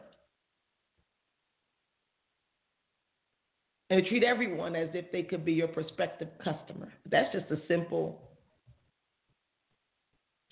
and 3.91 4.07
treat 4.07 4.23
everyone 4.23 4.77
as 4.77 4.89
if 4.95 5.11
they 5.11 5.25
could 5.25 5.45
be 5.45 5.53
your 5.55 5.67
prospective 5.67 6.29
customer. 6.45 6.93
That's 7.11 7.33
just 7.33 7.51
a 7.51 7.57
simple 7.67 8.23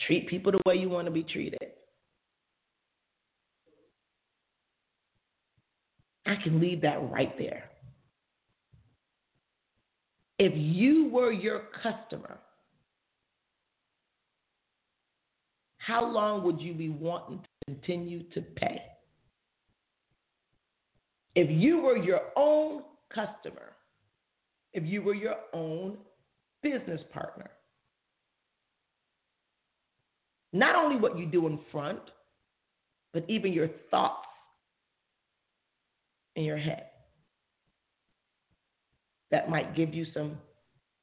treat 0.05 0.27
people 0.29 0.51
the 0.51 0.61
way 0.67 0.75
you 0.75 0.89
want 0.89 1.07
to 1.07 1.13
be 1.13 1.23
treated. 1.23 1.61
I 6.27 6.35
can 6.43 6.59
leave 6.59 6.81
that 6.81 7.01
right 7.13 7.39
there. 7.39 7.71
If 10.41 10.53
you 10.57 11.11
were 11.11 11.31
your 11.31 11.69
customer, 11.81 12.41
how 15.87 16.05
long 16.05 16.43
would 16.45 16.61
you 16.61 16.73
be 16.73 16.89
wanting 16.89 17.41
to 17.41 17.49
continue 17.67 18.23
to 18.35 18.41
pay? 18.41 18.81
If 21.35 21.51
you 21.51 21.81
were 21.81 21.97
your 21.97 22.21
own 22.37 22.83
customer, 23.13 23.73
if 24.73 24.85
you 24.85 25.03
were 25.03 25.15
your 25.15 25.37
own 25.53 25.99
business 26.63 27.01
partner. 27.13 27.51
Not 30.53 30.75
only 30.75 30.97
what 30.97 31.19
you 31.19 31.27
do 31.27 31.47
in 31.47 31.59
front, 31.71 32.01
but 33.13 33.25
even 33.29 33.53
your 33.53 33.69
thoughts 33.91 34.27
in 36.37 36.45
your 36.45 36.57
head. 36.57 36.87
That 39.31 39.51
might 39.51 39.77
give 39.77 39.93
you 39.93 40.07
some 40.15 40.39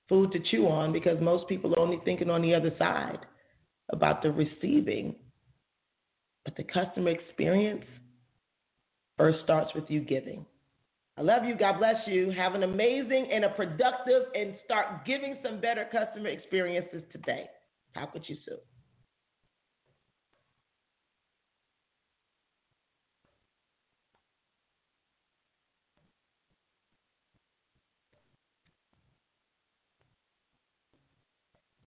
food 0.09 0.31
to 0.31 0.39
chew 0.39 0.67
on 0.67 0.91
because 0.91 1.21
most 1.21 1.47
people 1.47 1.73
are 1.73 1.79
only 1.79 1.99
thinking 2.03 2.29
on 2.29 2.41
the 2.41 2.55
other 2.55 2.73
side 2.79 3.19
about 3.91 4.21
the 4.21 4.31
receiving. 4.31 5.15
But 6.45 6.55
the 6.55 6.63
customer 6.63 7.09
experience 7.11 7.85
first 9.17 9.39
starts 9.43 9.71
with 9.75 9.85
you 9.89 10.01
giving. 10.01 10.45
I 11.17 11.21
love 11.21 11.43
you. 11.43 11.55
God 11.55 11.77
bless 11.77 12.07
you. 12.07 12.31
Have 12.31 12.55
an 12.55 12.63
amazing 12.63 13.29
and 13.31 13.45
a 13.45 13.49
productive 13.49 14.23
and 14.33 14.55
start 14.65 15.05
giving 15.05 15.37
some 15.43 15.61
better 15.61 15.85
customer 15.91 16.29
experiences 16.29 17.03
today. 17.11 17.45
Talk 17.93 18.13
with 18.13 18.23
you 18.27 18.37
soon. 18.47 18.57